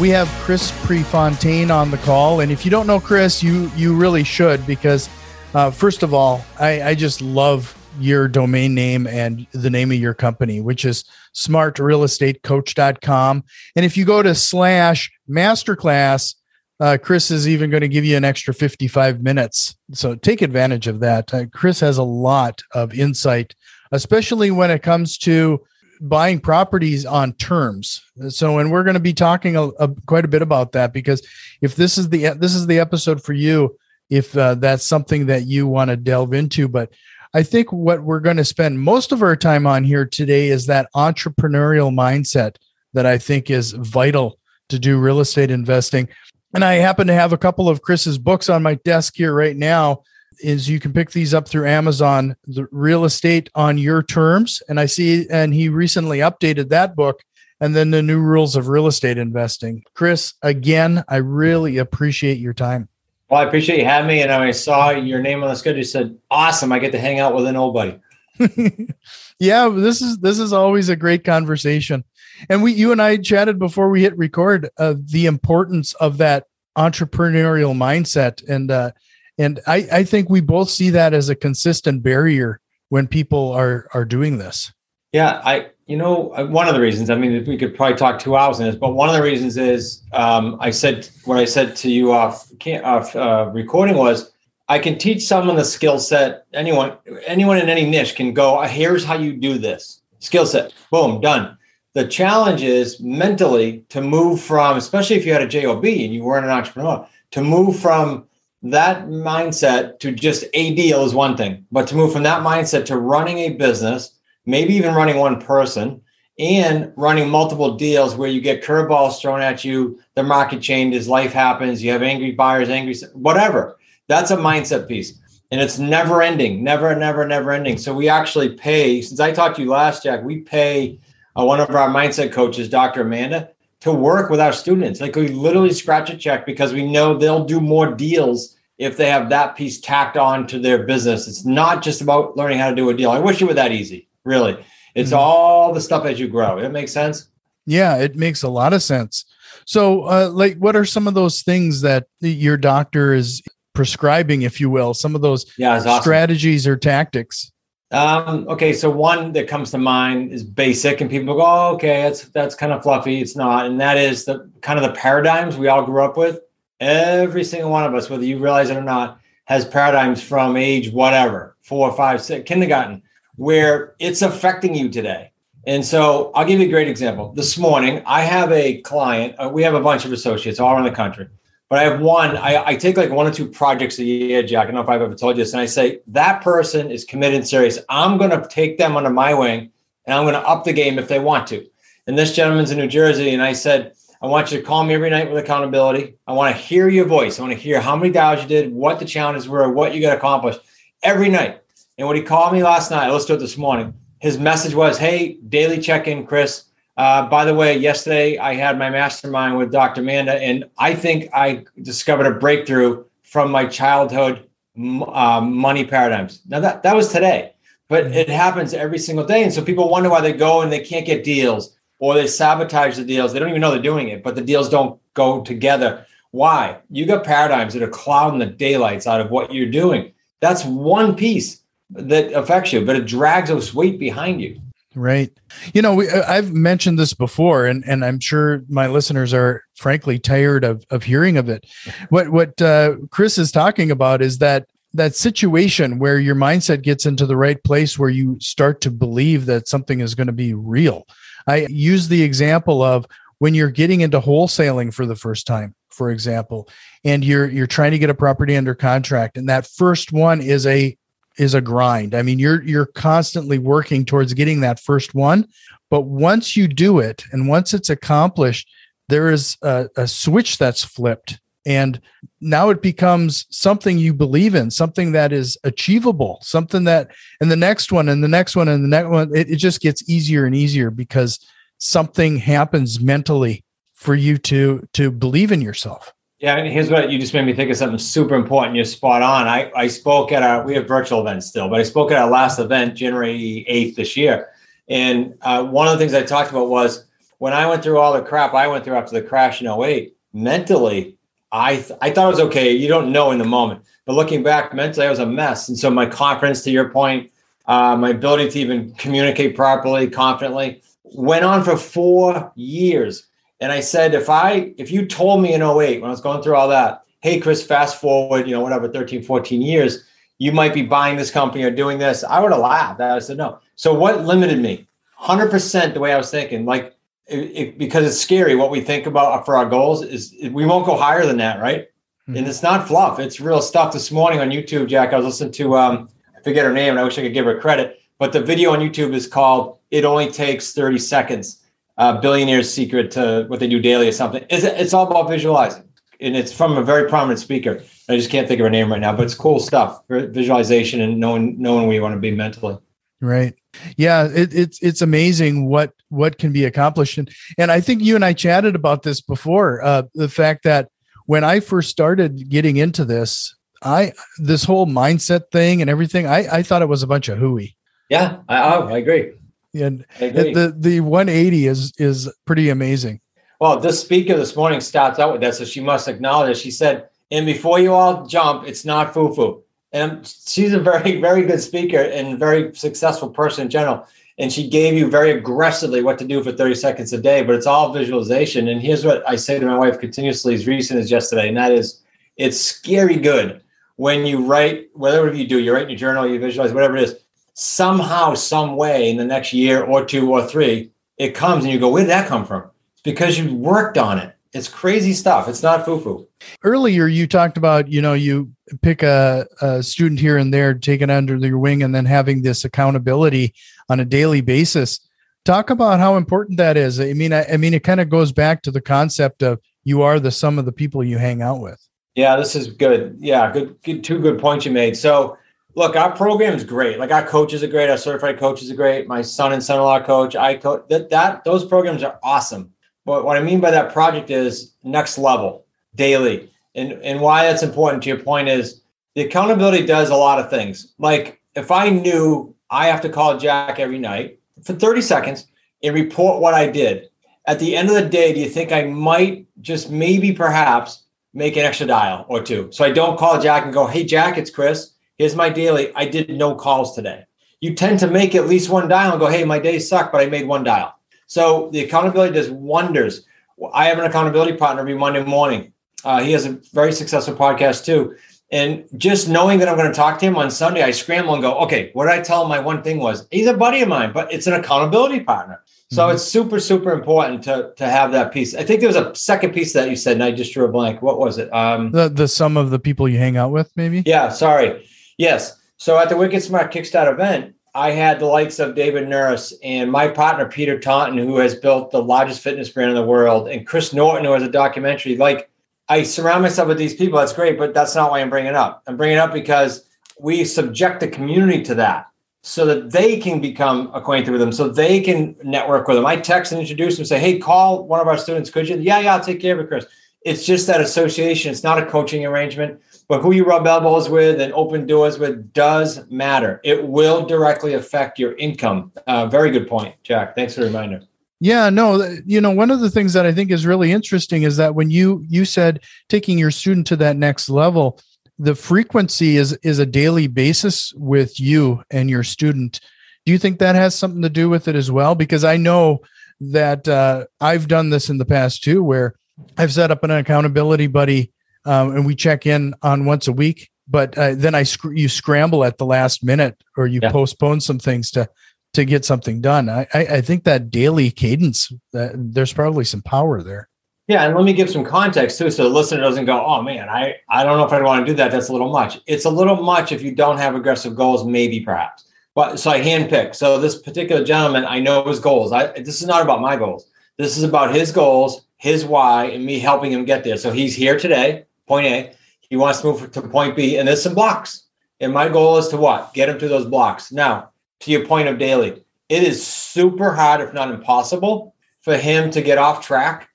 We 0.00 0.08
have 0.08 0.26
Chris 0.40 0.72
Prefontaine 0.86 1.70
on 1.70 1.90
the 1.90 1.98
call, 1.98 2.40
and 2.40 2.50
if 2.50 2.64
you 2.64 2.70
don't 2.70 2.86
know 2.86 2.98
Chris, 2.98 3.42
you 3.42 3.70
you 3.76 3.94
really 3.94 4.24
should 4.24 4.66
because 4.66 5.10
uh, 5.52 5.70
first 5.70 6.02
of 6.02 6.14
all, 6.14 6.42
I, 6.58 6.82
I 6.82 6.94
just 6.94 7.20
love 7.20 7.76
your 8.00 8.26
domain 8.26 8.74
name 8.74 9.06
and 9.06 9.46
the 9.52 9.68
name 9.68 9.90
of 9.90 9.98
your 9.98 10.14
company, 10.14 10.62
which 10.62 10.86
is 10.86 11.04
smartrealestatecoach.com. 11.34 13.44
And 13.76 13.84
if 13.84 13.98
you 13.98 14.06
go 14.06 14.22
to 14.22 14.34
slash 14.34 15.12
masterclass, 15.28 16.34
uh, 16.80 16.96
Chris 17.02 17.30
is 17.30 17.46
even 17.46 17.68
going 17.68 17.82
to 17.82 17.88
give 17.88 18.06
you 18.06 18.16
an 18.16 18.24
extra 18.24 18.54
55 18.54 19.22
minutes. 19.22 19.76
So 19.92 20.14
take 20.14 20.40
advantage 20.40 20.86
of 20.86 21.00
that. 21.00 21.34
Uh, 21.34 21.44
Chris 21.52 21.80
has 21.80 21.98
a 21.98 22.02
lot 22.02 22.62
of 22.72 22.94
insight, 22.94 23.54
especially 23.92 24.50
when 24.50 24.70
it 24.70 24.82
comes 24.82 25.18
to 25.18 25.60
buying 26.00 26.40
properties 26.40 27.04
on 27.04 27.32
terms. 27.34 28.02
So, 28.28 28.58
and 28.58 28.72
we're 28.72 28.84
going 28.84 28.94
to 28.94 29.00
be 29.00 29.12
talking 29.12 29.56
a, 29.56 29.64
a, 29.68 29.88
quite 30.06 30.24
a 30.24 30.28
bit 30.28 30.42
about 30.42 30.72
that 30.72 30.92
because 30.92 31.26
if 31.60 31.76
this 31.76 31.98
is 31.98 32.08
the 32.08 32.30
this 32.30 32.54
is 32.54 32.66
the 32.66 32.80
episode 32.80 33.22
for 33.22 33.32
you, 33.32 33.76
if 34.08 34.36
uh, 34.36 34.54
that's 34.54 34.84
something 34.84 35.26
that 35.26 35.46
you 35.46 35.66
want 35.66 35.90
to 35.90 35.96
delve 35.96 36.32
into, 36.32 36.68
but 36.68 36.90
I 37.32 37.42
think 37.44 37.72
what 37.72 38.02
we're 38.02 38.20
going 38.20 38.38
to 38.38 38.44
spend 38.44 38.80
most 38.80 39.12
of 39.12 39.22
our 39.22 39.36
time 39.36 39.66
on 39.66 39.84
here 39.84 40.04
today 40.04 40.48
is 40.48 40.66
that 40.66 40.88
entrepreneurial 40.96 41.94
mindset 41.94 42.56
that 42.92 43.06
I 43.06 43.18
think 43.18 43.50
is 43.50 43.72
vital 43.72 44.38
to 44.70 44.78
do 44.78 44.98
real 44.98 45.20
estate 45.20 45.50
investing. 45.50 46.08
And 46.54 46.64
I 46.64 46.74
happen 46.74 47.06
to 47.06 47.14
have 47.14 47.32
a 47.32 47.38
couple 47.38 47.68
of 47.68 47.82
Chris's 47.82 48.18
books 48.18 48.48
on 48.48 48.64
my 48.64 48.74
desk 48.74 49.14
here 49.16 49.32
right 49.32 49.56
now 49.56 50.02
is 50.42 50.68
you 50.68 50.80
can 50.80 50.92
pick 50.92 51.10
these 51.10 51.34
up 51.34 51.48
through 51.48 51.68
Amazon, 51.68 52.36
the 52.46 52.66
real 52.70 53.04
estate 53.04 53.50
on 53.54 53.78
your 53.78 54.02
terms. 54.02 54.62
And 54.68 54.80
I 54.80 54.86
see, 54.86 55.26
and 55.30 55.54
he 55.54 55.68
recently 55.68 56.18
updated 56.18 56.68
that 56.70 56.96
book 56.96 57.22
and 57.60 57.76
then 57.76 57.90
the 57.90 58.02
new 58.02 58.18
rules 58.18 58.56
of 58.56 58.68
real 58.68 58.86
estate 58.86 59.18
investing. 59.18 59.84
Chris, 59.94 60.34
again, 60.42 61.04
I 61.08 61.16
really 61.16 61.76
appreciate 61.76 62.38
your 62.38 62.54
time. 62.54 62.88
Well, 63.28 63.40
I 63.40 63.44
appreciate 63.44 63.78
you 63.78 63.84
having 63.84 64.08
me. 64.08 64.22
And 64.22 64.32
I 64.32 64.50
saw 64.50 64.90
your 64.90 65.20
name 65.20 65.42
on 65.42 65.50
the 65.50 65.54
schedule. 65.54 65.78
You 65.78 65.84
said, 65.84 66.16
awesome. 66.30 66.72
I 66.72 66.78
get 66.78 66.92
to 66.92 66.98
hang 66.98 67.20
out 67.20 67.34
with 67.34 67.46
an 67.46 67.56
old 67.56 67.74
buddy. 67.74 68.00
yeah, 69.38 69.68
this 69.68 70.00
is, 70.00 70.18
this 70.18 70.38
is 70.38 70.52
always 70.52 70.88
a 70.88 70.96
great 70.96 71.22
conversation. 71.22 72.02
And 72.48 72.62
we, 72.62 72.72
you 72.72 72.90
and 72.90 73.02
I 73.02 73.18
chatted 73.18 73.58
before 73.58 73.90
we 73.90 74.02
hit 74.02 74.16
record, 74.16 74.70
uh, 74.78 74.94
the 74.98 75.26
importance 75.26 75.92
of 75.94 76.16
that 76.18 76.46
entrepreneurial 76.76 77.76
mindset. 77.76 78.42
And, 78.48 78.70
uh, 78.70 78.92
and 79.40 79.58
I, 79.66 79.88
I 79.90 80.04
think 80.04 80.28
we 80.28 80.40
both 80.40 80.68
see 80.68 80.90
that 80.90 81.14
as 81.14 81.30
a 81.30 81.34
consistent 81.34 82.02
barrier 82.02 82.60
when 82.90 83.06
people 83.06 83.52
are 83.52 83.88
are 83.94 84.04
doing 84.04 84.36
this. 84.36 84.72
Yeah, 85.12 85.40
I 85.44 85.70
you 85.86 85.96
know 85.96 86.34
uh, 86.34 86.46
one 86.46 86.68
of 86.68 86.74
the 86.74 86.80
reasons. 86.80 87.08
I 87.08 87.16
mean, 87.16 87.44
we 87.46 87.56
could 87.56 87.74
probably 87.74 87.96
talk 87.96 88.18
two 88.18 88.36
hours 88.36 88.60
on 88.60 88.66
this, 88.66 88.76
but 88.76 88.92
one 88.92 89.08
of 89.08 89.14
the 89.14 89.22
reasons 89.22 89.56
is 89.56 90.02
um, 90.12 90.58
I 90.60 90.70
said 90.70 91.08
what 91.24 91.38
I 91.38 91.46
said 91.46 91.74
to 91.76 91.90
you 91.90 92.12
off 92.12 92.50
off 92.84 93.16
uh, 93.16 93.50
recording 93.52 93.96
was 93.96 94.30
I 94.68 94.78
can 94.78 94.98
teach 94.98 95.22
someone 95.22 95.56
the 95.56 95.64
skill 95.64 95.98
set. 95.98 96.44
Anyone 96.52 96.98
anyone 97.26 97.56
in 97.56 97.70
any 97.70 97.88
niche 97.88 98.16
can 98.16 98.34
go. 98.34 98.60
Here's 98.62 99.04
how 99.04 99.14
you 99.14 99.32
do 99.32 99.56
this 99.56 100.02
skill 100.18 100.44
set. 100.44 100.74
Boom, 100.90 101.20
done. 101.22 101.56
The 101.94 102.06
challenge 102.06 102.62
is 102.62 103.00
mentally 103.00 103.84
to 103.88 104.00
move 104.00 104.40
from, 104.40 104.76
especially 104.76 105.16
if 105.16 105.26
you 105.26 105.32
had 105.32 105.42
a 105.42 105.48
job 105.48 105.84
and 105.84 106.14
you 106.14 106.22
weren't 106.22 106.44
an 106.44 106.52
entrepreneur, 106.52 107.04
to 107.32 107.42
move 107.42 107.80
from 107.80 108.28
that 108.62 109.08
mindset 109.08 109.98
to 110.00 110.12
just 110.12 110.44
a 110.52 110.74
deal 110.74 111.04
is 111.04 111.14
one 111.14 111.36
thing, 111.36 111.64
but 111.72 111.88
to 111.88 111.96
move 111.96 112.12
from 112.12 112.22
that 112.24 112.42
mindset 112.42 112.84
to 112.86 112.98
running 112.98 113.38
a 113.38 113.50
business, 113.50 114.18
maybe 114.44 114.74
even 114.74 114.94
running 114.94 115.16
one 115.16 115.40
person 115.40 116.00
and 116.38 116.92
running 116.96 117.28
multiple 117.28 117.76
deals 117.76 118.14
where 118.14 118.28
you 118.28 118.40
get 118.40 118.62
curveballs 118.62 119.20
thrown 119.20 119.40
at 119.40 119.64
you, 119.64 119.98
the 120.14 120.22
market 120.22 120.60
changes, 120.60 121.08
life 121.08 121.32
happens, 121.32 121.82
you 121.82 121.90
have 121.90 122.02
angry 122.02 122.32
buyers, 122.32 122.68
angry, 122.68 122.94
whatever. 123.12 123.78
That's 124.08 124.30
a 124.30 124.36
mindset 124.36 124.88
piece. 124.88 125.18
And 125.50 125.60
it's 125.60 125.78
never 125.78 126.22
ending, 126.22 126.62
never, 126.62 126.94
never, 126.94 127.26
never 127.26 127.52
ending. 127.52 127.76
So 127.76 127.92
we 127.92 128.08
actually 128.08 128.50
pay, 128.50 129.02
since 129.02 129.20
I 129.20 129.32
talked 129.32 129.56
to 129.56 129.62
you 129.62 129.70
last, 129.70 130.02
Jack, 130.04 130.22
we 130.22 130.40
pay 130.40 130.98
uh, 131.36 131.44
one 131.44 131.60
of 131.60 131.70
our 131.70 131.88
mindset 131.88 132.32
coaches, 132.32 132.68
Dr. 132.68 133.02
Amanda, 133.02 133.50
to 133.80 133.92
work 133.92 134.30
with 134.30 134.40
our 134.40 134.52
students. 134.52 135.00
Like 135.00 135.16
we 135.16 135.28
literally 135.28 135.72
scratch 135.72 136.10
a 136.10 136.16
check 136.16 136.46
because 136.46 136.72
we 136.72 136.90
know 136.90 137.16
they'll 137.16 137.44
do 137.44 137.60
more 137.60 137.92
deals 137.94 138.56
if 138.78 138.96
they 138.96 139.08
have 139.08 139.28
that 139.30 139.56
piece 139.56 139.80
tacked 139.80 140.16
on 140.16 140.46
to 140.48 140.58
their 140.58 140.84
business. 140.84 141.28
It's 141.28 141.44
not 141.44 141.82
just 141.82 142.00
about 142.00 142.36
learning 142.36 142.58
how 142.58 142.70
to 142.70 142.76
do 142.76 142.88
a 142.90 142.94
deal. 142.94 143.10
I 143.10 143.18
wish 143.18 143.40
it 143.40 143.46
were 143.46 143.54
that 143.54 143.72
easy, 143.72 144.08
really. 144.24 144.62
It's 144.94 145.10
mm-hmm. 145.10 145.18
all 145.18 145.72
the 145.72 145.80
stuff 145.80 146.04
as 146.04 146.18
you 146.18 146.28
grow. 146.28 146.58
It 146.58 146.70
makes 146.70 146.92
sense. 146.92 147.28
Yeah, 147.66 147.96
it 147.96 148.16
makes 148.16 148.42
a 148.42 148.48
lot 148.48 148.72
of 148.72 148.82
sense. 148.82 149.26
So, 149.64 150.02
uh, 150.04 150.30
like, 150.32 150.56
what 150.56 150.76
are 150.76 150.84
some 150.84 151.06
of 151.06 151.14
those 151.14 151.42
things 151.42 151.82
that 151.82 152.06
your 152.20 152.56
doctor 152.56 153.14
is 153.14 153.42
prescribing, 153.74 154.42
if 154.42 154.60
you 154.60 154.70
will? 154.70 154.94
Some 154.94 155.14
of 155.14 155.20
those 155.20 155.46
yeah, 155.58 155.76
awesome. 155.76 156.00
strategies 156.00 156.66
or 156.66 156.76
tactics. 156.76 157.52
Um, 157.92 158.46
okay, 158.48 158.72
so 158.72 158.88
one 158.88 159.32
that 159.32 159.48
comes 159.48 159.72
to 159.72 159.78
mind 159.78 160.32
is 160.32 160.44
basic, 160.44 161.00
and 161.00 161.10
people 161.10 161.34
go, 161.34 161.42
oh, 161.44 161.74
"Okay, 161.74 162.02
that's 162.02 162.24
that's 162.28 162.54
kind 162.54 162.72
of 162.72 162.82
fluffy." 162.82 163.20
It's 163.20 163.34
not, 163.34 163.66
and 163.66 163.80
that 163.80 163.96
is 163.96 164.24
the 164.24 164.48
kind 164.60 164.78
of 164.78 164.84
the 164.84 164.98
paradigms 164.98 165.56
we 165.56 165.66
all 165.66 165.84
grew 165.84 166.04
up 166.04 166.16
with. 166.16 166.40
Every 166.78 167.42
single 167.42 167.70
one 167.70 167.84
of 167.84 167.94
us, 167.94 168.08
whether 168.08 168.24
you 168.24 168.38
realize 168.38 168.70
it 168.70 168.76
or 168.76 168.82
not, 168.82 169.18
has 169.46 169.64
paradigms 169.64 170.22
from 170.22 170.56
age 170.56 170.92
whatever, 170.92 171.56
four, 171.62 171.92
five, 171.92 172.22
six, 172.22 172.46
kindergarten, 172.46 173.02
where 173.34 173.94
it's 173.98 174.22
affecting 174.22 174.74
you 174.74 174.88
today. 174.88 175.32
And 175.66 175.84
so 175.84 176.30
I'll 176.34 176.46
give 176.46 176.60
you 176.60 176.66
a 176.66 176.70
great 176.70 176.88
example. 176.88 177.32
This 177.32 177.58
morning, 177.58 178.02
I 178.06 178.22
have 178.22 178.52
a 178.52 178.80
client. 178.82 179.34
Uh, 179.36 179.50
we 179.52 179.62
have 179.64 179.74
a 179.74 179.80
bunch 179.80 180.04
of 180.04 180.12
associates 180.12 180.60
all 180.60 180.74
around 180.74 180.84
the 180.84 180.92
country 180.92 181.26
but 181.70 181.78
I 181.78 181.84
have 181.84 182.00
one, 182.00 182.36
I, 182.36 182.66
I, 182.66 182.74
take 182.74 182.96
like 182.96 183.10
one 183.10 183.28
or 183.28 183.30
two 183.30 183.46
projects 183.46 184.00
a 184.00 184.04
year, 184.04 184.42
Jack. 184.42 184.64
I 184.64 184.66
don't 184.66 184.74
know 184.74 184.80
if 184.80 184.88
I've 184.88 185.00
ever 185.00 185.14
told 185.14 185.36
you 185.36 185.44
this. 185.44 185.52
And 185.52 185.62
I 185.62 185.66
say, 185.66 186.00
that 186.08 186.42
person 186.42 186.90
is 186.90 187.04
committed 187.04 187.36
and 187.36 187.48
serious. 187.48 187.78
I'm 187.88 188.18
going 188.18 188.30
to 188.30 188.44
take 188.48 188.76
them 188.76 188.96
under 188.96 189.08
my 189.08 189.32
wing 189.32 189.70
and 190.04 190.14
I'm 190.14 190.24
going 190.24 190.34
to 190.34 190.46
up 190.46 190.64
the 190.64 190.72
game 190.72 190.98
if 190.98 191.06
they 191.06 191.20
want 191.20 191.46
to. 191.48 191.64
And 192.08 192.18
this 192.18 192.34
gentleman's 192.34 192.72
in 192.72 192.78
New 192.78 192.88
Jersey. 192.88 193.32
And 193.32 193.40
I 193.40 193.52
said, 193.52 193.92
I 194.20 194.26
want 194.26 194.50
you 194.50 194.58
to 194.58 194.64
call 194.64 194.82
me 194.82 194.94
every 194.94 195.10
night 195.10 195.30
with 195.30 195.38
accountability. 195.38 196.16
I 196.26 196.32
want 196.32 196.54
to 196.54 196.60
hear 196.60 196.88
your 196.88 197.06
voice. 197.06 197.38
I 197.38 197.42
want 197.42 197.54
to 197.54 197.60
hear 197.60 197.80
how 197.80 197.94
many 197.94 198.12
dials 198.12 198.42
you 198.42 198.48
did, 198.48 198.72
what 198.72 198.98
the 198.98 199.04
challenges 199.04 199.48
were, 199.48 199.70
what 199.70 199.94
you 199.94 200.00
got 200.00 200.16
accomplished 200.16 200.60
every 201.04 201.28
night. 201.28 201.62
And 201.98 202.08
when 202.08 202.16
he 202.16 202.22
called 202.22 202.52
me 202.52 202.64
last 202.64 202.90
night, 202.90 203.10
let's 203.10 203.26
do 203.26 203.34
it 203.34 203.38
this 203.38 203.56
morning. 203.56 203.94
His 204.18 204.38
message 204.38 204.74
was, 204.74 204.98
Hey, 204.98 205.38
daily 205.48 205.78
check 205.78 206.08
in, 206.08 206.26
Chris. 206.26 206.64
Uh, 207.00 207.26
by 207.26 207.46
the 207.46 207.54
way, 207.54 207.78
yesterday 207.78 208.36
I 208.36 208.52
had 208.52 208.78
my 208.78 208.90
mastermind 208.90 209.56
with 209.56 209.72
Dr. 209.72 210.02
Amanda, 210.02 210.34
and 210.34 210.66
I 210.76 210.94
think 210.94 211.30
I 211.32 211.64
discovered 211.80 212.26
a 212.26 212.38
breakthrough 212.38 213.04
from 213.22 213.50
my 213.50 213.64
childhood 213.64 214.46
uh, 214.76 215.40
money 215.40 215.86
paradigms. 215.86 216.42
Now 216.46 216.60
that 216.60 216.82
that 216.82 216.94
was 216.94 217.10
today, 217.10 217.54
but 217.88 218.08
it 218.08 218.28
happens 218.28 218.74
every 218.74 218.98
single 218.98 219.24
day, 219.24 219.42
and 219.42 219.50
so 219.50 219.64
people 219.64 219.88
wonder 219.88 220.10
why 220.10 220.20
they 220.20 220.34
go 220.34 220.60
and 220.60 220.70
they 220.70 220.80
can't 220.80 221.06
get 221.06 221.24
deals, 221.24 221.74
or 222.00 222.12
they 222.12 222.26
sabotage 222.26 222.98
the 222.98 223.04
deals. 223.04 223.32
They 223.32 223.38
don't 223.38 223.48
even 223.48 223.62
know 223.62 223.70
they're 223.70 223.80
doing 223.80 224.10
it, 224.10 224.22
but 224.22 224.34
the 224.34 224.42
deals 224.42 224.68
don't 224.68 225.00
go 225.14 225.40
together. 225.40 226.04
Why? 226.32 226.80
You 226.90 227.06
got 227.06 227.24
paradigms 227.24 227.72
that 227.72 227.82
are 227.82 227.88
clouding 227.88 228.40
the 228.40 228.44
daylights 228.66 229.06
out 229.06 229.22
of 229.22 229.30
what 229.30 229.54
you're 229.54 229.70
doing. 229.70 230.12
That's 230.40 230.66
one 230.66 231.16
piece 231.16 231.62
that 231.92 232.30
affects 232.34 232.74
you, 232.74 232.84
but 232.84 232.96
it 232.96 233.06
drags 233.06 233.48
this 233.48 233.72
weight 233.72 233.98
behind 233.98 234.42
you. 234.42 234.60
Right. 234.94 235.30
You 235.72 235.82
know, 235.82 235.94
we, 235.94 236.08
uh, 236.08 236.24
I've 236.26 236.52
mentioned 236.52 236.98
this 236.98 237.14
before, 237.14 237.66
and, 237.66 237.84
and 237.86 238.04
I'm 238.04 238.18
sure 238.18 238.62
my 238.68 238.88
listeners 238.88 239.32
are 239.32 239.62
frankly 239.76 240.18
tired 240.18 240.64
of, 240.64 240.84
of 240.90 241.04
hearing 241.04 241.36
of 241.36 241.48
it. 241.48 241.64
What 242.08 242.30
what 242.30 242.60
uh, 242.60 242.96
Chris 243.10 243.38
is 243.38 243.52
talking 243.52 243.92
about 243.92 244.20
is 244.20 244.38
that 244.38 244.66
that 244.92 245.14
situation 245.14 246.00
where 246.00 246.18
your 246.18 246.34
mindset 246.34 246.82
gets 246.82 247.06
into 247.06 247.24
the 247.24 247.36
right 247.36 247.62
place 247.62 247.98
where 247.98 248.10
you 248.10 248.36
start 248.40 248.80
to 248.80 248.90
believe 248.90 249.46
that 249.46 249.68
something 249.68 250.00
is 250.00 250.16
going 250.16 250.26
to 250.26 250.32
be 250.32 250.54
real. 250.54 251.06
I 251.46 251.66
use 251.70 252.08
the 252.08 252.22
example 252.22 252.82
of 252.82 253.06
when 253.38 253.54
you're 253.54 253.70
getting 253.70 254.00
into 254.00 254.20
wholesaling 254.20 254.92
for 254.92 255.06
the 255.06 255.14
first 255.14 255.46
time, 255.46 255.74
for 255.88 256.10
example, 256.10 256.68
and 257.04 257.24
you're 257.24 257.48
you're 257.48 257.68
trying 257.68 257.92
to 257.92 257.98
get 257.98 258.10
a 258.10 258.14
property 258.14 258.56
under 258.56 258.74
contract, 258.74 259.38
and 259.38 259.48
that 259.48 259.68
first 259.68 260.12
one 260.12 260.40
is 260.40 260.66
a 260.66 260.96
is 261.40 261.54
a 261.54 261.60
grind. 261.60 262.14
I 262.14 262.22
mean, 262.22 262.38
you're 262.38 262.62
you're 262.62 262.86
constantly 262.86 263.58
working 263.58 264.04
towards 264.04 264.34
getting 264.34 264.60
that 264.60 264.78
first 264.78 265.14
one, 265.14 265.46
but 265.90 266.02
once 266.02 266.56
you 266.56 266.68
do 266.68 267.00
it 267.00 267.24
and 267.32 267.48
once 267.48 267.74
it's 267.74 267.90
accomplished, 267.90 268.68
there 269.08 269.30
is 269.30 269.56
a, 269.62 269.88
a 269.96 270.06
switch 270.06 270.58
that's 270.58 270.84
flipped 270.84 271.40
And 271.66 272.00
now 272.40 272.70
it 272.70 272.80
becomes 272.80 273.46
something 273.50 273.98
you 273.98 274.14
believe 274.14 274.54
in, 274.54 274.70
something 274.70 275.12
that 275.12 275.32
is 275.32 275.58
achievable, 275.62 276.38
something 276.42 276.84
that, 276.84 277.10
and 277.40 277.50
the 277.50 277.56
next 277.56 277.92
one, 277.92 278.08
and 278.08 278.24
the 278.24 278.28
next 278.28 278.56
one, 278.56 278.68
and 278.68 278.82
the 278.82 278.88
next 278.88 279.08
one, 279.10 279.30
it, 279.34 279.50
it 279.50 279.56
just 279.56 279.80
gets 279.80 280.08
easier 280.08 280.46
and 280.46 280.54
easier 280.54 280.90
because 280.90 281.38
something 281.78 282.38
happens 282.38 283.00
mentally 283.00 283.64
for 283.92 284.14
you 284.14 284.38
to 284.38 284.86
to 284.94 285.10
believe 285.10 285.52
in 285.52 285.60
yourself. 285.60 286.14
Yeah, 286.40 286.56
and 286.56 286.66
here's 286.66 286.88
what 286.90 287.10
you 287.10 287.18
just 287.18 287.34
made 287.34 287.44
me 287.44 287.52
think 287.52 287.70
of 287.70 287.76
something 287.76 287.98
super 287.98 288.34
important. 288.34 288.74
You're 288.74 288.86
spot 288.86 289.20
on. 289.20 289.46
I, 289.46 289.70
I 289.76 289.88
spoke 289.88 290.32
at 290.32 290.42
our 290.42 290.64
we 290.64 290.74
have 290.74 290.88
virtual 290.88 291.20
events 291.20 291.46
still, 291.46 291.68
but 291.68 291.80
I 291.80 291.82
spoke 291.82 292.10
at 292.10 292.16
our 292.16 292.30
last 292.30 292.58
event, 292.58 292.96
January 292.96 293.66
8th 293.68 293.96
this 293.96 294.16
year. 294.16 294.48
And 294.88 295.34
uh, 295.42 295.64
one 295.64 295.86
of 295.86 295.92
the 295.92 295.98
things 295.98 296.14
I 296.14 296.22
talked 296.22 296.50
about 296.50 296.70
was 296.70 297.04
when 297.38 297.52
I 297.52 297.66
went 297.66 297.82
through 297.82 297.98
all 297.98 298.14
the 298.14 298.22
crap 298.22 298.54
I 298.54 298.66
went 298.68 298.84
through 298.84 298.96
after 298.96 299.20
the 299.20 299.26
crash 299.26 299.60
in 299.60 299.68
08, 299.68 300.16
mentally, 300.32 301.18
I 301.52 301.76
th- 301.76 301.98
I 302.00 302.10
thought 302.10 302.28
it 302.28 302.36
was 302.36 302.40
okay. 302.40 302.72
You 302.72 302.88
don't 302.88 303.12
know 303.12 303.32
in 303.32 303.38
the 303.38 303.44
moment, 303.44 303.84
but 304.06 304.14
looking 304.14 304.42
back, 304.42 304.72
mentally, 304.72 305.06
I 305.06 305.10
was 305.10 305.18
a 305.18 305.26
mess. 305.26 305.68
And 305.68 305.78
so 305.78 305.90
my 305.90 306.06
confidence, 306.06 306.62
to 306.62 306.70
your 306.70 306.88
point, 306.88 307.30
uh, 307.66 307.98
my 307.98 308.10
ability 308.10 308.48
to 308.48 308.58
even 308.60 308.94
communicate 308.94 309.54
properly, 309.54 310.08
confidently, 310.08 310.80
went 311.04 311.44
on 311.44 311.62
for 311.64 311.76
four 311.76 312.50
years 312.54 313.26
and 313.60 313.70
I 313.70 313.80
said, 313.80 314.14
if 314.14 314.30
I, 314.30 314.72
if 314.78 314.90
you 314.90 315.06
told 315.06 315.42
me 315.42 315.52
in 315.52 315.62
08, 315.62 316.00
when 316.00 316.08
I 316.08 316.10
was 316.10 316.20
going 316.20 316.42
through 316.42 316.56
all 316.56 316.68
that, 316.68 317.04
hey, 317.20 317.38
Chris, 317.38 317.64
fast 317.64 318.00
forward, 318.00 318.48
you 318.48 318.54
know, 318.54 318.62
whatever, 318.62 318.88
13, 318.88 319.22
14 319.22 319.60
years, 319.60 320.04
you 320.38 320.52
might 320.52 320.72
be 320.72 320.82
buying 320.82 321.16
this 321.16 321.30
company 321.30 321.62
or 321.64 321.70
doing 321.70 321.98
this, 321.98 322.24
I 322.24 322.40
would 322.40 322.52
have 322.52 322.60
laughed. 322.60 323.00
I 323.00 323.18
said, 323.18 323.36
no. 323.36 323.58
So 323.76 323.92
what 323.92 324.24
limited 324.24 324.58
me? 324.58 324.88
100% 325.20 325.92
the 325.92 326.00
way 326.00 326.14
I 326.14 326.16
was 326.16 326.30
thinking, 326.30 326.64
like, 326.64 326.96
it, 327.26 327.38
it, 327.38 327.78
because 327.78 328.06
it's 328.06 328.20
scary 328.20 328.56
what 328.56 328.70
we 328.70 328.80
think 328.80 329.06
about 329.06 329.44
for 329.44 329.56
our 329.56 329.66
goals 329.66 330.02
is 330.02 330.34
we 330.50 330.64
won't 330.64 330.86
go 330.86 330.96
higher 330.96 331.26
than 331.26 331.36
that, 331.36 331.60
right? 331.60 331.82
Mm-hmm. 331.82 332.36
And 332.38 332.48
it's 332.48 332.62
not 332.62 332.88
fluff. 332.88 333.18
It's 333.18 333.40
real 333.40 333.60
stuff. 333.60 333.92
This 333.92 334.10
morning 334.10 334.40
on 334.40 334.50
YouTube, 334.50 334.88
Jack, 334.88 335.12
I 335.12 335.16
was 335.18 335.26
listening 335.26 335.52
to, 335.52 335.76
um, 335.76 336.08
I 336.36 336.42
forget 336.42 336.64
her 336.64 336.72
name 336.72 336.90
and 336.90 336.98
I 336.98 337.04
wish 337.04 337.18
I 337.18 337.22
could 337.22 337.34
give 337.34 337.44
her 337.44 337.60
credit, 337.60 338.00
but 338.18 338.32
the 338.32 338.40
video 338.40 338.72
on 338.72 338.80
YouTube 338.80 339.14
is 339.14 339.26
called 339.26 339.78
It 339.90 340.06
Only 340.06 340.30
Takes 340.30 340.72
30 340.72 340.98
Seconds 340.98 341.59
uh, 342.00 342.18
billionaire's 342.18 342.72
secret 342.72 343.10
to 343.10 343.44
what 343.48 343.60
they 343.60 343.68
do 343.68 343.78
daily 343.78 344.08
or 344.08 344.12
something. 344.12 344.44
It's, 344.48 344.64
it's 344.64 344.94
all 344.94 345.06
about 345.06 345.28
visualizing. 345.28 345.84
And 346.18 346.34
it's 346.34 346.52
from 346.52 346.76
a 346.76 346.82
very 346.82 347.08
prominent 347.08 347.40
speaker. 347.40 347.82
I 348.08 348.16
just 348.16 348.30
can't 348.30 348.48
think 348.48 348.58
of 348.58 348.64
her 348.64 348.70
name 348.70 348.90
right 348.90 349.00
now, 349.00 349.14
but 349.14 349.24
it's 349.24 349.34
cool 349.34 349.60
stuff. 349.60 350.00
Visualization 350.08 351.00
and 351.00 351.18
knowing 351.18 351.60
knowing 351.60 351.86
where 351.86 351.94
you 351.94 352.02
want 352.02 352.14
to 352.14 352.20
be 352.20 352.30
mentally. 352.30 352.76
Right. 353.22 353.54
Yeah. 353.96 354.28
It, 354.30 354.54
it's 354.54 354.82
it's 354.82 355.00
amazing 355.00 355.66
what 355.66 355.92
what 356.08 356.38
can 356.38 356.52
be 356.52 356.64
accomplished. 356.64 357.16
And 357.16 357.30
and 357.56 357.70
I 357.70 357.80
think 357.80 358.02
you 358.02 358.16
and 358.16 358.24
I 358.24 358.34
chatted 358.34 358.74
about 358.74 359.02
this 359.02 359.20
before. 359.22 359.82
Uh, 359.82 360.02
the 360.14 360.28
fact 360.28 360.64
that 360.64 360.88
when 361.24 361.44
I 361.44 361.60
first 361.60 361.88
started 361.88 362.50
getting 362.50 362.76
into 362.76 363.04
this, 363.06 363.54
I 363.82 364.12
this 364.38 364.64
whole 364.64 364.86
mindset 364.86 365.50
thing 365.52 365.80
and 365.80 365.88
everything, 365.88 366.26
I 366.26 366.58
I 366.58 366.62
thought 366.62 366.82
it 366.82 366.88
was 366.88 367.02
a 367.02 367.06
bunch 367.06 367.28
of 367.28 367.38
hooey. 367.38 367.76
Yeah, 368.10 368.38
I 368.46 368.56
I 368.58 368.98
agree 368.98 369.32
and 369.74 370.04
the 370.18 370.74
the 370.76 371.00
180 371.00 371.66
is 371.66 371.92
is 371.98 372.32
pretty 372.44 372.70
amazing. 372.70 373.20
Well, 373.60 373.78
this 373.78 374.00
speaker 374.00 374.36
this 374.36 374.56
morning 374.56 374.80
starts 374.80 375.18
out 375.18 375.32
with 375.32 375.40
that, 375.42 375.54
so 375.54 375.64
she 375.64 375.80
must 375.80 376.08
acknowledge 376.08 376.50
it. 376.50 376.60
She 376.60 376.70
said, 376.70 377.08
"And 377.30 377.46
before 377.46 377.78
you 377.78 377.92
all 377.92 378.26
jump, 378.26 378.66
it's 378.66 378.84
not 378.84 379.14
foo 379.14 379.34
foo." 379.34 379.62
And 379.92 380.26
she's 380.46 380.72
a 380.72 380.80
very 380.80 381.20
very 381.20 381.42
good 381.42 381.60
speaker 381.60 382.00
and 382.00 382.38
very 382.38 382.74
successful 382.74 383.28
person 383.28 383.64
in 383.64 383.70
general. 383.70 384.06
And 384.38 384.50
she 384.50 384.68
gave 384.68 384.94
you 384.94 385.10
very 385.10 385.32
aggressively 385.32 386.02
what 386.02 386.18
to 386.18 386.24
do 386.24 386.42
for 386.42 386.50
30 386.50 386.74
seconds 386.74 387.12
a 387.12 387.20
day, 387.20 387.42
but 387.42 387.54
it's 387.54 387.66
all 387.66 387.92
visualization. 387.92 388.68
And 388.68 388.80
here's 388.80 389.04
what 389.04 389.22
I 389.28 389.36
say 389.36 389.58
to 389.58 389.66
my 389.66 389.76
wife 389.76 390.00
continuously 390.00 390.54
as 390.54 390.66
recent 390.66 390.98
as 390.98 391.10
yesterday, 391.10 391.48
and 391.48 391.56
that 391.58 391.72
is 391.72 392.00
it's 392.38 392.58
scary 392.58 393.16
good 393.16 393.60
when 394.00 394.24
you 394.24 394.42
write, 394.42 394.88
whatever 394.94 395.30
you 395.34 395.46
do, 395.46 395.58
you 395.58 395.74
write 395.74 395.82
in 395.82 395.90
your 395.90 395.98
journal, 395.98 396.26
you 396.26 396.40
visualize, 396.40 396.72
whatever 396.72 396.96
it 396.96 397.02
is, 397.02 397.16
somehow, 397.60 398.32
some 398.34 398.74
way 398.74 399.10
in 399.10 399.18
the 399.18 399.24
next 399.24 399.52
year 399.52 399.84
or 399.84 400.04
two 400.04 400.32
or 400.32 400.46
three, 400.46 400.90
it 401.18 401.34
comes 401.34 401.64
and 401.64 401.72
you 401.72 401.78
go, 401.78 401.90
where 401.90 402.02
did 402.02 402.10
that 402.10 402.26
come 402.26 402.46
from? 402.46 402.70
It's 402.94 403.02
because 403.02 403.38
you 403.38 403.54
worked 403.54 403.98
on 403.98 404.18
it. 404.18 404.34
It's 404.52 404.66
crazy 404.66 405.12
stuff. 405.12 405.46
It's 405.46 405.62
not 405.62 405.84
foo 405.84 406.00
foo. 406.00 406.26
Earlier, 406.64 407.06
you 407.06 407.26
talked 407.26 407.56
about, 407.56 407.86
you 407.86 408.00
know, 408.00 408.14
you 408.14 408.50
pick 408.82 409.02
a, 409.02 409.46
a 409.60 409.82
student 409.82 410.18
here 410.18 410.38
and 410.38 410.52
there, 410.52 410.74
take 410.74 411.02
it 411.02 411.10
under 411.10 411.36
your 411.36 411.58
wing, 411.58 411.82
and 411.82 411.94
then 411.94 412.06
having 412.06 412.42
this 412.42 412.64
accountability 412.64 413.54
on 413.90 414.00
a 414.00 414.04
daily 414.04 414.40
basis. 414.40 414.98
Talk 415.44 415.70
about 415.70 416.00
how 416.00 416.16
important 416.16 416.56
that 416.56 416.76
is. 416.76 416.98
I 416.98 417.12
mean, 417.12 417.32
I, 417.32 417.44
I 417.44 417.56
mean, 417.58 417.74
it 417.74 417.84
kind 417.84 418.00
of 418.00 418.08
goes 418.08 418.32
back 418.32 418.62
to 418.62 418.70
the 418.70 418.80
concept 418.80 419.42
of 419.42 419.60
you 419.84 420.02
are 420.02 420.18
the 420.18 420.30
sum 420.30 420.58
of 420.58 420.64
the 420.64 420.72
people 420.72 421.04
you 421.04 421.18
hang 421.18 421.42
out 421.42 421.60
with. 421.60 421.80
Yeah, 422.14 422.36
this 422.36 422.56
is 422.56 422.68
good. 422.68 423.16
Yeah, 423.20 423.52
good, 423.52 423.80
good 423.82 424.02
two 424.02 424.18
good 424.18 424.40
points 424.40 424.64
you 424.64 424.72
made. 424.72 424.96
So 424.96 425.36
look, 425.74 425.96
our 425.96 426.14
program 426.14 426.54
is 426.54 426.64
great. 426.64 426.98
Like 426.98 427.10
our 427.10 427.26
coaches 427.26 427.62
are 427.62 427.68
great. 427.68 427.90
Our 427.90 427.96
certified 427.96 428.38
coaches 428.38 428.70
are 428.70 428.76
great. 428.76 429.06
My 429.06 429.22
son 429.22 429.52
and 429.52 429.62
son-in-law 429.62 430.04
coach, 430.04 430.36
I 430.36 430.56
coach 430.56 430.84
that, 430.88 431.10
that 431.10 431.44
those 431.44 431.64
programs 431.64 432.02
are 432.02 432.18
awesome. 432.22 432.72
But 433.04 433.24
what 433.24 433.36
I 433.36 433.40
mean 433.40 433.60
by 433.60 433.70
that 433.70 433.92
project 433.92 434.30
is 434.30 434.74
next 434.82 435.18
level 435.18 435.66
daily. 435.94 436.52
And, 436.74 436.92
and 436.92 437.20
why 437.20 437.44
that's 437.44 437.62
important 437.62 438.02
to 438.04 438.08
your 438.08 438.18
point 438.18 438.48
is 438.48 438.82
the 439.14 439.22
accountability 439.22 439.86
does 439.86 440.10
a 440.10 440.16
lot 440.16 440.38
of 440.38 440.50
things. 440.50 440.94
Like 440.98 441.40
if 441.54 441.70
I 441.70 441.88
knew 441.88 442.54
I 442.70 442.86
have 442.86 443.00
to 443.02 443.08
call 443.08 443.38
Jack 443.38 443.80
every 443.80 443.98
night 443.98 444.38
for 444.62 444.74
30 444.74 445.00
seconds 445.02 445.46
and 445.82 445.94
report 445.94 446.40
what 446.40 446.54
I 446.54 446.68
did, 446.68 447.08
at 447.46 447.58
the 447.58 447.74
end 447.74 447.88
of 447.88 447.94
the 447.94 448.08
day, 448.08 448.32
do 448.32 448.40
you 448.40 448.48
think 448.48 448.70
I 448.70 448.84
might 448.84 449.46
just 449.60 449.90
maybe 449.90 450.32
perhaps 450.32 451.04
make 451.32 451.56
an 451.56 451.64
extra 451.64 451.86
dial 451.86 452.26
or 452.28 452.42
two? 452.42 452.68
So 452.70 452.84
I 452.84 452.90
don't 452.90 453.18
call 453.18 453.40
Jack 453.40 453.64
and 453.64 453.72
go, 453.72 453.86
hey, 453.86 454.04
Jack, 454.04 454.38
it's 454.38 454.50
Chris 454.50 454.92
Here's 455.20 455.36
my 455.36 455.50
daily. 455.50 455.92
I 455.94 456.06
did 456.06 456.30
no 456.30 456.54
calls 456.54 456.94
today. 456.94 457.26
You 457.60 457.74
tend 457.74 457.98
to 457.98 458.06
make 458.06 458.34
at 458.34 458.46
least 458.46 458.70
one 458.70 458.88
dial 458.88 459.10
and 459.10 459.20
go, 459.20 459.26
hey, 459.26 459.44
my 459.44 459.58
day 459.58 459.78
sucked, 459.78 460.12
but 460.12 460.22
I 460.22 460.30
made 460.30 460.48
one 460.48 460.64
dial. 460.64 460.98
So 461.26 461.68
the 461.74 461.84
accountability 461.84 462.32
does 462.32 462.48
wonders. 462.48 463.26
I 463.74 463.84
have 463.88 463.98
an 463.98 464.06
accountability 464.06 464.54
partner 464.54 464.80
every 464.80 464.94
Monday 464.94 465.22
morning. 465.22 465.74
Uh, 466.06 466.22
he 466.22 466.32
has 466.32 466.46
a 466.46 466.52
very 466.72 466.90
successful 466.90 467.34
podcast 467.34 467.84
too. 467.84 468.16
And 468.50 468.86
just 468.96 469.28
knowing 469.28 469.58
that 469.58 469.68
I'm 469.68 469.76
going 469.76 469.90
to 469.90 469.94
talk 469.94 470.18
to 470.20 470.24
him 470.24 470.36
on 470.36 470.50
Sunday, 470.50 470.82
I 470.82 470.90
scramble 470.90 471.34
and 471.34 471.42
go, 471.42 471.54
okay, 471.58 471.90
what 471.92 472.06
did 472.06 472.14
I 472.14 472.22
tell 472.22 472.44
him 472.44 472.48
my 472.48 472.58
one 472.58 472.82
thing 472.82 472.98
was? 472.98 473.28
He's 473.30 473.46
a 473.46 473.52
buddy 473.52 473.82
of 473.82 473.88
mine, 473.88 474.12
but 474.14 474.32
it's 474.32 474.46
an 474.46 474.54
accountability 474.54 475.20
partner. 475.20 475.62
So 475.90 476.04
mm-hmm. 476.04 476.14
it's 476.14 476.24
super, 476.24 476.58
super 476.58 476.92
important 476.92 477.42
to 477.44 477.74
to 477.76 477.90
have 477.90 478.12
that 478.12 478.32
piece. 478.32 478.54
I 478.54 478.64
think 478.64 478.80
there 478.80 478.88
was 478.88 478.96
a 478.96 479.14
second 479.14 479.52
piece 479.52 479.74
that 479.74 479.90
you 479.90 479.96
said, 479.96 480.14
and 480.14 480.24
I 480.24 480.30
just 480.30 480.54
drew 480.54 480.64
a 480.64 480.68
blank. 480.68 481.02
What 481.02 481.18
was 481.18 481.36
it? 481.36 481.52
Um, 481.52 481.90
the 481.90 482.08
the 482.08 482.28
sum 482.28 482.56
of 482.56 482.70
the 482.70 482.78
people 482.78 483.06
you 483.06 483.18
hang 483.18 483.36
out 483.36 483.50
with, 483.50 483.70
maybe. 483.76 484.02
Yeah, 484.06 484.30
sorry. 484.30 484.86
Yes. 485.20 485.58
So 485.76 485.98
at 485.98 486.08
the 486.08 486.16
Wicked 486.16 486.42
Smart 486.42 486.72
Kickstart 486.72 487.12
event, 487.12 487.54
I 487.74 487.90
had 487.90 488.18
the 488.18 488.24
likes 488.24 488.58
of 488.58 488.74
David 488.74 489.06
Nurse 489.06 489.52
and 489.62 489.92
my 489.92 490.08
partner 490.08 490.46
Peter 490.46 490.80
Taunton, 490.80 491.18
who 491.18 491.36
has 491.36 491.54
built 491.54 491.90
the 491.90 492.02
largest 492.02 492.40
fitness 492.40 492.70
brand 492.70 492.88
in 492.88 492.96
the 492.96 493.04
world, 493.04 493.46
and 493.46 493.66
Chris 493.66 493.92
Norton, 493.92 494.24
who 494.24 494.32
has 494.32 494.42
a 494.42 494.48
documentary. 494.48 495.18
Like 495.18 495.50
I 495.90 496.04
surround 496.04 496.40
myself 496.40 496.68
with 496.68 496.78
these 496.78 496.94
people. 496.94 497.18
That's 497.18 497.34
great, 497.34 497.58
but 497.58 497.74
that's 497.74 497.94
not 497.94 498.10
why 498.10 498.20
I'm 498.20 498.30
bringing 498.30 498.48
it 498.48 498.54
up. 498.54 498.82
I'm 498.86 498.96
bringing 498.96 499.18
it 499.18 499.20
up 499.20 499.34
because 499.34 499.84
we 500.18 500.42
subject 500.42 501.00
the 501.00 501.08
community 501.08 501.62
to 501.64 501.74
that 501.74 502.08
so 502.40 502.64
that 502.64 502.90
they 502.90 503.18
can 503.18 503.42
become 503.42 503.90
acquainted 503.92 504.30
with 504.30 504.40
them, 504.40 504.52
so 504.52 504.70
they 504.70 505.02
can 505.02 505.36
network 505.44 505.86
with 505.86 505.98
them. 505.98 506.06
I 506.06 506.16
text 506.16 506.52
and 506.52 506.62
introduce 506.62 506.96
them, 506.96 507.04
say, 507.04 507.18
"Hey, 507.18 507.38
call 507.38 507.84
one 507.84 508.00
of 508.00 508.08
our 508.08 508.16
students, 508.16 508.48
could 508.48 508.70
you?" 508.70 508.78
Yeah, 508.78 509.00
yeah, 509.00 509.16
I'll 509.16 509.20
take 509.20 509.40
care 509.40 509.52
of 509.52 509.60
it, 509.60 509.68
Chris. 509.68 509.84
It's 510.22 510.46
just 510.46 510.66
that 510.66 510.80
association. 510.80 511.52
It's 511.52 511.62
not 511.62 511.78
a 511.78 511.84
coaching 511.84 512.24
arrangement. 512.24 512.80
But 513.10 513.22
who 513.22 513.32
you 513.32 513.44
rub 513.44 513.66
elbows 513.66 514.08
with 514.08 514.40
and 514.40 514.52
open 514.52 514.86
doors 514.86 515.18
with 515.18 515.52
does 515.52 516.08
matter. 516.12 516.60
It 516.62 516.86
will 516.86 517.26
directly 517.26 517.74
affect 517.74 518.20
your 518.20 518.36
income. 518.36 518.92
Uh, 519.08 519.26
very 519.26 519.50
good 519.50 519.66
point, 519.66 519.96
Jack. 520.04 520.36
Thanks 520.36 520.54
for 520.54 520.60
the 520.60 520.66
reminder. 520.66 521.02
Yeah, 521.40 521.70
no, 521.70 522.18
you 522.24 522.40
know, 522.40 522.52
one 522.52 522.70
of 522.70 522.78
the 522.78 522.88
things 522.88 523.12
that 523.14 523.26
I 523.26 523.32
think 523.32 523.50
is 523.50 523.66
really 523.66 523.90
interesting 523.90 524.44
is 524.44 524.58
that 524.58 524.76
when 524.76 524.92
you 524.92 525.24
you 525.28 525.44
said 525.44 525.80
taking 526.08 526.38
your 526.38 526.52
student 526.52 526.86
to 526.86 526.96
that 526.96 527.16
next 527.16 527.50
level, 527.50 527.98
the 528.38 528.54
frequency 528.54 529.36
is 529.36 529.54
is 529.64 529.80
a 529.80 529.86
daily 529.86 530.28
basis 530.28 530.94
with 530.94 531.40
you 531.40 531.82
and 531.90 532.08
your 532.08 532.22
student. 532.22 532.78
Do 533.26 533.32
you 533.32 533.38
think 533.38 533.58
that 533.58 533.74
has 533.74 533.92
something 533.96 534.22
to 534.22 534.30
do 534.30 534.48
with 534.48 534.68
it 534.68 534.76
as 534.76 534.88
well? 534.88 535.16
Because 535.16 535.42
I 535.42 535.56
know 535.56 535.98
that 536.40 536.86
uh, 536.86 537.24
I've 537.40 537.66
done 537.66 537.90
this 537.90 538.08
in 538.08 538.18
the 538.18 538.24
past 538.24 538.62
too, 538.62 538.84
where 538.84 539.16
I've 539.58 539.72
set 539.72 539.90
up 539.90 540.04
an 540.04 540.12
accountability 540.12 540.86
buddy 540.86 541.32
um, 541.64 541.94
and 541.94 542.06
we 542.06 542.14
check 542.14 542.46
in 542.46 542.74
on 542.82 543.04
once 543.04 543.28
a 543.28 543.32
week. 543.32 543.70
But 543.88 544.16
uh, 544.16 544.34
then 544.34 544.54
I 544.54 544.62
sc- 544.62 544.94
you 544.94 545.08
scramble 545.08 545.64
at 545.64 545.78
the 545.78 545.86
last 545.86 546.22
minute, 546.22 546.62
or 546.76 546.86
you 546.86 547.00
yeah. 547.02 547.10
postpone 547.10 547.60
some 547.60 547.78
things 547.78 548.10
to 548.12 548.28
to 548.74 548.84
get 548.84 549.04
something 549.04 549.40
done. 549.40 549.68
I, 549.68 549.86
I, 549.92 550.00
I 550.00 550.20
think 550.20 550.44
that 550.44 550.70
daily 550.70 551.10
cadence, 551.10 551.72
uh, 551.92 552.10
there's 552.14 552.52
probably 552.52 552.84
some 552.84 553.02
power 553.02 553.42
there. 553.42 553.68
Yeah, 554.06 554.24
and 554.24 554.34
let 554.34 554.44
me 554.44 554.52
give 554.52 554.70
some 554.70 554.84
context 554.84 555.38
too, 555.38 555.50
so 555.50 555.64
the 555.64 555.68
listener 555.68 556.00
doesn't 556.00 556.24
go, 556.24 556.44
"Oh 556.44 556.62
man, 556.62 556.88
I 556.88 557.16
I 557.28 557.44
don't 557.44 557.58
know 557.58 557.64
if 557.64 557.72
I 557.72 557.80
want 557.82 558.06
to 558.06 558.12
do 558.12 558.16
that. 558.16 558.30
That's 558.30 558.48
a 558.48 558.52
little 558.52 558.70
much." 558.70 559.00
It's 559.06 559.24
a 559.24 559.30
little 559.30 559.56
much 559.56 559.92
if 559.92 560.02
you 560.02 560.14
don't 560.14 560.38
have 560.38 560.54
aggressive 560.54 560.94
goals, 560.94 561.24
maybe 561.24 561.60
perhaps. 561.60 562.04
But 562.34 562.58
so 562.58 562.70
I 562.70 562.80
handpick. 562.80 563.34
So 563.34 563.58
this 563.58 563.80
particular 563.80 564.24
gentleman, 564.24 564.64
I 564.64 564.80
know 564.80 565.04
his 565.04 565.20
goals. 565.20 565.52
I 565.52 565.66
this 565.66 566.00
is 566.00 566.06
not 566.06 566.22
about 566.22 566.40
my 566.40 566.56
goals. 566.56 566.88
This 567.18 567.36
is 567.36 567.44
about 567.44 567.74
his 567.74 567.92
goals, 567.92 568.46
his 568.56 568.84
why, 568.84 569.26
and 569.26 569.44
me 569.44 569.58
helping 569.58 569.92
him 569.92 570.04
get 570.04 570.24
there. 570.24 570.36
So 570.36 570.50
he's 570.50 570.74
here 570.74 570.98
today 570.98 571.44
point 571.70 571.86
A. 571.86 572.12
He 572.40 572.56
wants 572.56 572.80
to 572.80 572.88
move 572.88 573.12
to 573.12 573.22
point 573.22 573.54
B, 573.54 573.78
and 573.78 573.86
there's 573.86 574.02
some 574.02 574.14
blocks. 574.14 574.64
And 574.98 575.12
my 575.12 575.28
goal 575.28 575.56
is 575.56 575.68
to 575.68 575.76
what? 575.76 576.12
Get 576.12 576.28
him 576.28 576.38
to 576.40 576.48
those 576.48 576.66
blocks. 576.66 577.12
Now, 577.12 577.52
to 577.80 577.92
your 577.92 578.04
point 578.06 578.28
of 578.28 578.38
daily, 578.38 578.82
it 579.08 579.22
is 579.22 579.46
super 579.46 580.12
hard, 580.12 580.40
if 580.40 580.52
not 580.52 580.70
impossible, 580.70 581.54
for 581.82 581.96
him 581.96 582.30
to 582.32 582.42
get 582.42 582.58
off 582.58 582.84
track. 582.84 583.28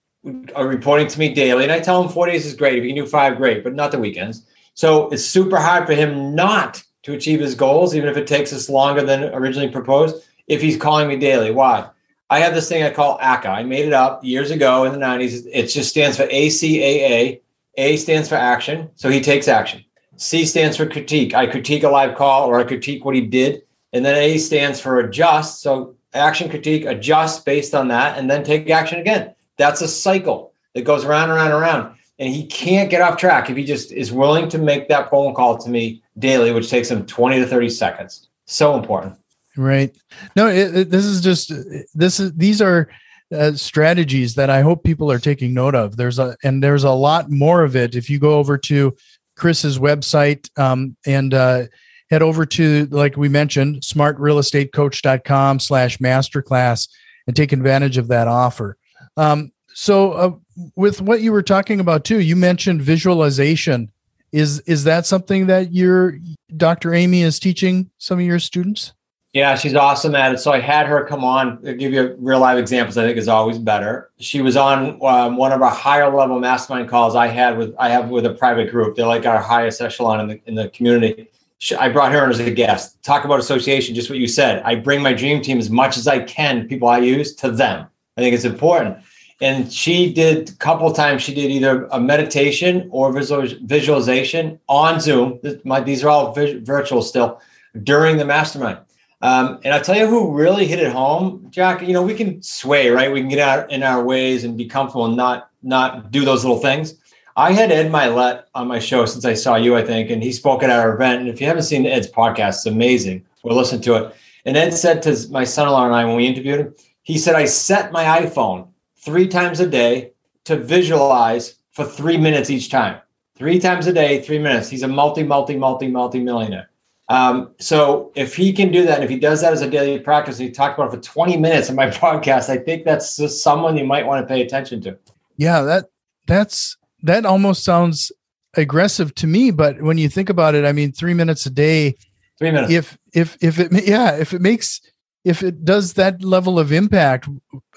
Reporting 0.59 1.07
to 1.07 1.19
me 1.19 1.33
daily, 1.33 1.63
and 1.63 1.71
I 1.71 1.79
tell 1.79 2.01
him 2.03 2.09
four 2.09 2.25
days 2.25 2.45
is 2.45 2.55
great. 2.55 2.77
If 2.77 2.83
he 2.83 2.89
can 2.89 3.03
do 3.03 3.09
five, 3.09 3.37
great, 3.37 3.63
but 3.63 3.75
not 3.75 3.91
the 3.91 3.99
weekends. 3.99 4.45
So 4.73 5.07
it's 5.09 5.23
super 5.23 5.57
hard 5.57 5.85
for 5.85 5.93
him 5.93 6.33
not 6.33 6.83
to 7.03 7.13
achieve 7.13 7.39
his 7.39 7.53
goals, 7.53 7.95
even 7.95 8.09
if 8.09 8.17
it 8.17 8.25
takes 8.25 8.51
us 8.51 8.67
longer 8.67 9.03
than 9.03 9.25
originally 9.35 9.69
proposed. 9.69 10.25
If 10.47 10.61
he's 10.61 10.77
calling 10.77 11.07
me 11.07 11.15
daily, 11.15 11.51
why? 11.51 11.89
I 12.31 12.39
have 12.39 12.55
this 12.55 12.67
thing 12.67 12.81
I 12.83 12.89
call 12.89 13.19
ACA. 13.21 13.49
I 13.49 13.63
made 13.63 13.85
it 13.85 13.93
up 13.93 14.23
years 14.23 14.49
ago 14.49 14.83
in 14.83 14.91
the 14.91 14.97
90s. 14.97 15.47
It 15.53 15.67
just 15.67 15.91
stands 15.91 16.17
for 16.17 16.25
ACAA. 16.25 17.41
A 17.77 17.97
stands 17.97 18.29
for 18.29 18.35
action, 18.35 18.89
so 18.95 19.09
he 19.09 19.21
takes 19.21 19.47
action. 19.47 19.83
C 20.17 20.45
stands 20.45 20.77
for 20.77 20.85
critique. 20.85 21.33
I 21.33 21.45
critique 21.47 21.83
a 21.83 21.89
live 21.89 22.15
call 22.15 22.47
or 22.47 22.59
I 22.59 22.63
critique 22.63 23.03
what 23.03 23.15
he 23.15 23.21
did. 23.21 23.63
And 23.93 24.05
then 24.05 24.15
A 24.15 24.37
stands 24.37 24.79
for 24.79 24.99
adjust. 24.99 25.61
So 25.61 25.95
action, 26.13 26.49
critique, 26.49 26.85
adjust 26.85 27.45
based 27.45 27.75
on 27.75 27.87
that, 27.89 28.17
and 28.17 28.29
then 28.29 28.43
take 28.43 28.69
action 28.69 28.99
again. 28.99 29.33
That's 29.57 29.81
a 29.81 29.87
cycle 29.87 30.53
that 30.73 30.83
goes 30.83 31.05
around, 31.05 31.29
and 31.29 31.33
around, 31.33 31.51
and 31.51 31.61
around. 31.61 31.95
And 32.19 32.33
he 32.33 32.45
can't 32.45 32.89
get 32.89 33.01
off 33.01 33.17
track 33.17 33.49
if 33.49 33.57
he 33.57 33.65
just 33.65 33.91
is 33.91 34.11
willing 34.11 34.47
to 34.49 34.57
make 34.57 34.87
that 34.87 35.09
phone 35.09 35.33
call 35.33 35.57
to 35.57 35.69
me 35.69 36.01
daily, 36.17 36.51
which 36.51 36.69
takes 36.69 36.89
him 36.89 37.05
20 37.05 37.39
to 37.39 37.45
30 37.45 37.69
seconds. 37.69 38.29
So 38.45 38.77
important. 38.77 39.17
Right. 39.57 39.95
No, 40.35 40.47
it, 40.47 40.75
it, 40.75 40.89
this 40.89 41.05
is 41.05 41.21
just 41.21 41.51
this 41.93 42.19
is 42.19 42.33
these 42.33 42.61
are 42.61 42.89
uh, 43.33 43.53
strategies 43.53 44.35
that 44.35 44.49
I 44.49 44.61
hope 44.61 44.83
people 44.83 45.11
are 45.11 45.19
taking 45.19 45.53
note 45.53 45.75
of. 45.75 45.97
There's 45.97 46.19
a 46.19 46.35
and 46.43 46.63
there's 46.63 46.83
a 46.83 46.91
lot 46.91 47.29
more 47.29 47.63
of 47.63 47.75
it. 47.75 47.95
If 47.95 48.09
you 48.09 48.19
go 48.19 48.37
over 48.37 48.57
to 48.59 48.95
Chris's 49.35 49.79
website 49.79 50.49
um, 50.59 50.95
and 51.05 51.33
uh, 51.33 51.63
head 52.09 52.21
over 52.21 52.45
to 52.45 52.87
like 52.91 53.17
we 53.17 53.29
mentioned, 53.29 53.81
smartrealestatecoach.com 53.81 55.59
slash 55.59 55.97
masterclass 55.97 56.87
and 57.27 57.35
take 57.35 57.51
advantage 57.51 57.97
of 57.97 58.07
that 58.09 58.27
offer. 58.27 58.77
Um, 59.17 59.51
so 59.73 60.11
uh, 60.13 60.31
with 60.75 61.01
what 61.01 61.21
you 61.21 61.31
were 61.31 61.43
talking 61.43 61.79
about 61.79 62.05
too, 62.05 62.19
you 62.19 62.35
mentioned 62.35 62.81
visualization. 62.81 63.91
Is 64.31 64.59
is 64.61 64.83
that 64.83 65.05
something 65.05 65.47
that 65.47 65.73
your 65.73 66.17
Dr. 66.55 66.93
Amy 66.93 67.21
is 67.21 67.39
teaching 67.39 67.89
some 67.97 68.19
of 68.19 68.25
your 68.25 68.39
students? 68.39 68.93
Yeah, 69.35 69.55
she's 69.57 69.75
awesome 69.75 70.15
at 70.15 70.33
it. 70.33 70.37
So 70.39 70.53
I 70.53 70.61
had 70.61 70.87
her 70.87 71.03
come 71.03 71.25
on, 71.25 71.59
I'll 71.67 71.75
give 71.75 71.91
you 71.91 72.15
real 72.19 72.39
live 72.39 72.57
examples. 72.57 72.97
I 72.97 73.03
think 73.03 73.17
is 73.17 73.27
always 73.27 73.59
better. 73.59 74.09
She 74.17 74.41
was 74.41 74.55
on 74.55 74.97
um, 75.03 75.35
one 75.35 75.51
of 75.51 75.61
our 75.61 75.69
higher 75.69 76.09
level 76.09 76.39
mastermind 76.39 76.87
calls 76.87 77.17
I 77.17 77.27
had 77.27 77.57
with 77.57 77.75
I 77.77 77.89
have 77.89 78.07
with 78.07 78.25
a 78.25 78.33
private 78.33 78.71
group. 78.71 78.95
They're 78.95 79.05
like 79.05 79.25
our 79.25 79.41
highest 79.41 79.81
echelon 79.81 80.21
in 80.21 80.27
the 80.29 80.41
in 80.45 80.55
the 80.55 80.69
community. 80.69 81.27
She, 81.57 81.75
I 81.75 81.89
brought 81.89 82.13
her 82.13 82.23
in 82.23 82.29
as 82.29 82.39
a 82.39 82.49
guest. 82.49 83.03
Talk 83.03 83.25
about 83.25 83.41
association, 83.41 83.93
just 83.93 84.09
what 84.09 84.19
you 84.19 84.27
said. 84.29 84.61
I 84.63 84.75
bring 84.75 85.01
my 85.01 85.11
dream 85.11 85.41
team 85.41 85.57
as 85.57 85.69
much 85.69 85.97
as 85.97 86.07
I 86.07 86.19
can, 86.19 86.65
people 86.69 86.87
I 86.87 86.99
use 86.99 87.35
to 87.35 87.51
them. 87.51 87.87
I 88.15 88.21
think 88.21 88.35
it's 88.35 88.45
important. 88.45 88.99
And 89.41 89.69
she 89.69 90.13
did 90.13 90.49
a 90.49 90.53
couple 90.53 90.89
times. 90.93 91.23
She 91.23 91.33
did 91.33 91.51
either 91.51 91.87
a 91.91 91.99
meditation 91.99 92.87
or 92.89 93.11
visual, 93.11 93.45
visualization 93.63 94.61
on 94.69 95.01
Zoom. 95.01 95.41
My, 95.65 95.81
these 95.81 96.05
are 96.05 96.09
all 96.09 96.33
virtual 96.33 97.01
still 97.01 97.41
during 97.83 98.15
the 98.15 98.23
mastermind 98.23 98.79
um, 99.21 99.59
and 99.63 99.73
I'll 99.73 99.81
tell 99.81 99.97
you 99.97 100.07
who 100.07 100.33
really 100.33 100.67
hit 100.67 100.79
it 100.79 100.91
home, 100.91 101.47
Jack. 101.49 101.81
You 101.81 101.93
know, 101.93 102.03
we 102.03 102.13
can 102.13 102.41
sway, 102.41 102.89
right? 102.89 103.11
We 103.11 103.21
can 103.21 103.29
get 103.29 103.39
out 103.39 103.71
in 103.71 103.81
our 103.81 104.03
ways 104.03 104.43
and 104.43 104.57
be 104.57 104.65
comfortable 104.65 105.05
and 105.05 105.15
not 105.15 105.49
not 105.63 106.11
do 106.11 106.25
those 106.25 106.43
little 106.43 106.59
things. 106.59 106.95
I 107.37 107.51
had 107.51 107.71
Ed 107.71 107.91
Mylett 107.91 108.43
on 108.53 108.67
my 108.67 108.79
show 108.79 109.05
since 109.05 109.25
I 109.25 109.33
saw 109.33 109.55
you, 109.55 109.75
I 109.75 109.83
think, 109.83 110.09
and 110.09 110.23
he 110.23 110.31
spoke 110.31 110.63
at 110.63 110.69
our 110.69 110.93
event. 110.95 111.21
And 111.21 111.29
if 111.29 111.41
you 111.41 111.47
haven't 111.47 111.63
seen 111.63 111.85
Ed's 111.85 112.09
podcast, 112.09 112.49
it's 112.49 112.65
amazing. 112.65 113.25
We'll 113.43 113.57
listen 113.57 113.81
to 113.81 113.95
it. 113.95 114.15
And 114.45 114.55
Ed 114.55 114.71
said 114.71 115.01
to 115.03 115.17
my 115.31 115.43
son-in-law 115.43 115.85
and 115.85 115.95
I 115.95 116.05
when 116.05 116.15
we 116.15 116.27
interviewed 116.27 116.59
him, 116.59 116.75
he 117.01 117.17
said, 117.17 117.35
"I 117.35 117.45
set 117.45 117.91
my 117.91 118.03
iPhone 118.21 118.67
three 118.97 119.27
times 119.27 119.59
a 119.59 119.67
day 119.67 120.11
to 120.45 120.55
visualize 120.55 121.55
for 121.71 121.85
three 121.85 122.17
minutes 122.17 122.49
each 122.49 122.69
time. 122.69 122.99
Three 123.35 123.59
times 123.59 123.87
a 123.87 123.93
day, 123.93 124.21
three 124.21 124.39
minutes. 124.39 124.69
He's 124.69 124.83
a 124.83 124.87
multi, 124.87 125.23
multi, 125.23 125.57
multi, 125.57 125.87
multi 125.87 126.19
millionaire." 126.19 126.69
Um, 127.07 127.53
so 127.59 128.11
if 128.15 128.35
he 128.35 128.51
can 128.51 128.71
do 128.71 128.85
that, 128.85 128.95
and 128.95 129.03
if 129.03 129.09
he 129.09 129.19
does 129.19 129.41
that 129.41 129.53
as 129.53 129.61
a 129.61 129.69
daily 129.69 129.99
practice, 129.99 130.39
and 130.39 130.47
he 130.47 130.51
talked 130.51 130.77
about 130.79 130.91
it 130.91 130.97
for 130.97 131.01
20 131.01 131.37
minutes 131.37 131.69
in 131.69 131.75
my 131.75 131.87
podcast, 131.89 132.49
I 132.49 132.57
think 132.57 132.83
that's 132.85 133.17
just 133.17 133.43
someone 133.43 133.77
you 133.77 133.85
might 133.85 134.05
want 134.05 134.27
to 134.27 134.33
pay 134.33 134.41
attention 134.41 134.81
to. 134.81 134.97
Yeah, 135.37 135.61
that 135.61 135.85
that's 136.27 136.77
that 137.03 137.25
almost 137.25 137.63
sounds 137.63 138.11
aggressive 138.55 139.13
to 139.15 139.27
me, 139.27 139.51
but 139.51 139.81
when 139.81 139.97
you 139.97 140.09
think 140.09 140.29
about 140.29 140.55
it, 140.55 140.65
I 140.65 140.71
mean, 140.71 140.91
three 140.91 141.13
minutes 141.13 141.45
a 141.45 141.49
day. 141.49 141.95
Three 142.39 142.51
minutes. 142.51 142.71
If 142.71 142.97
if 143.13 143.37
if 143.41 143.59
it 143.59 143.71
yeah, 143.85 144.15
if 144.15 144.33
it 144.33 144.41
makes 144.41 144.81
if 145.23 145.43
it 145.43 145.65
does 145.65 145.93
that 145.93 146.23
level 146.23 146.57
of 146.57 146.71
impact, 146.71 147.27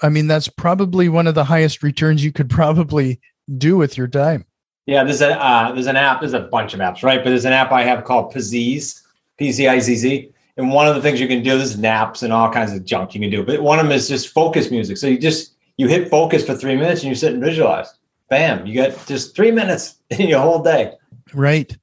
I 0.01 0.09
mean, 0.09 0.27
that's 0.27 0.47
probably 0.47 1.09
one 1.09 1.27
of 1.27 1.35
the 1.35 1.43
highest 1.43 1.83
returns 1.83 2.23
you 2.23 2.31
could 2.31 2.49
probably 2.49 3.19
do 3.57 3.77
with 3.77 3.97
your 3.97 4.07
time. 4.07 4.45
Yeah, 4.85 5.03
there's 5.03 5.21
a 5.21 5.39
uh, 5.39 5.71
there's 5.73 5.87
an 5.87 5.97
app. 5.97 6.21
There's 6.21 6.33
a 6.33 6.39
bunch 6.39 6.73
of 6.73 6.79
apps, 6.79 7.03
right? 7.03 7.23
But 7.23 7.29
there's 7.29 7.45
an 7.45 7.53
app 7.53 7.71
I 7.71 7.83
have 7.83 8.05
called 8.05 8.33
Pizizz 8.33 9.03
PZIZZ. 9.39 10.31
And 10.57 10.71
one 10.71 10.87
of 10.87 10.95
the 10.95 11.01
things 11.01 11.21
you 11.21 11.27
can 11.27 11.41
do 11.41 11.55
is 11.55 11.77
naps 11.77 12.21
and 12.21 12.33
all 12.33 12.51
kinds 12.51 12.73
of 12.73 12.83
junk 12.83 13.15
you 13.15 13.21
can 13.21 13.29
do. 13.29 13.43
But 13.43 13.61
one 13.61 13.79
of 13.79 13.85
them 13.85 13.93
is 13.93 14.09
just 14.09 14.29
focus 14.29 14.69
music. 14.69 14.97
So 14.97 15.07
you 15.07 15.17
just 15.17 15.53
you 15.77 15.87
hit 15.87 16.09
focus 16.09 16.45
for 16.45 16.53
three 16.53 16.75
minutes 16.75 17.01
and 17.01 17.09
you 17.09 17.15
sit 17.15 17.33
and 17.33 17.41
visualize. 17.41 17.87
Bam, 18.29 18.65
you 18.65 18.73
get 18.73 19.07
just 19.07 19.35
three 19.35 19.51
minutes 19.51 19.95
in 20.09 20.27
your 20.27 20.41
whole 20.41 20.61
day. 20.61 20.93
Right. 21.33 21.75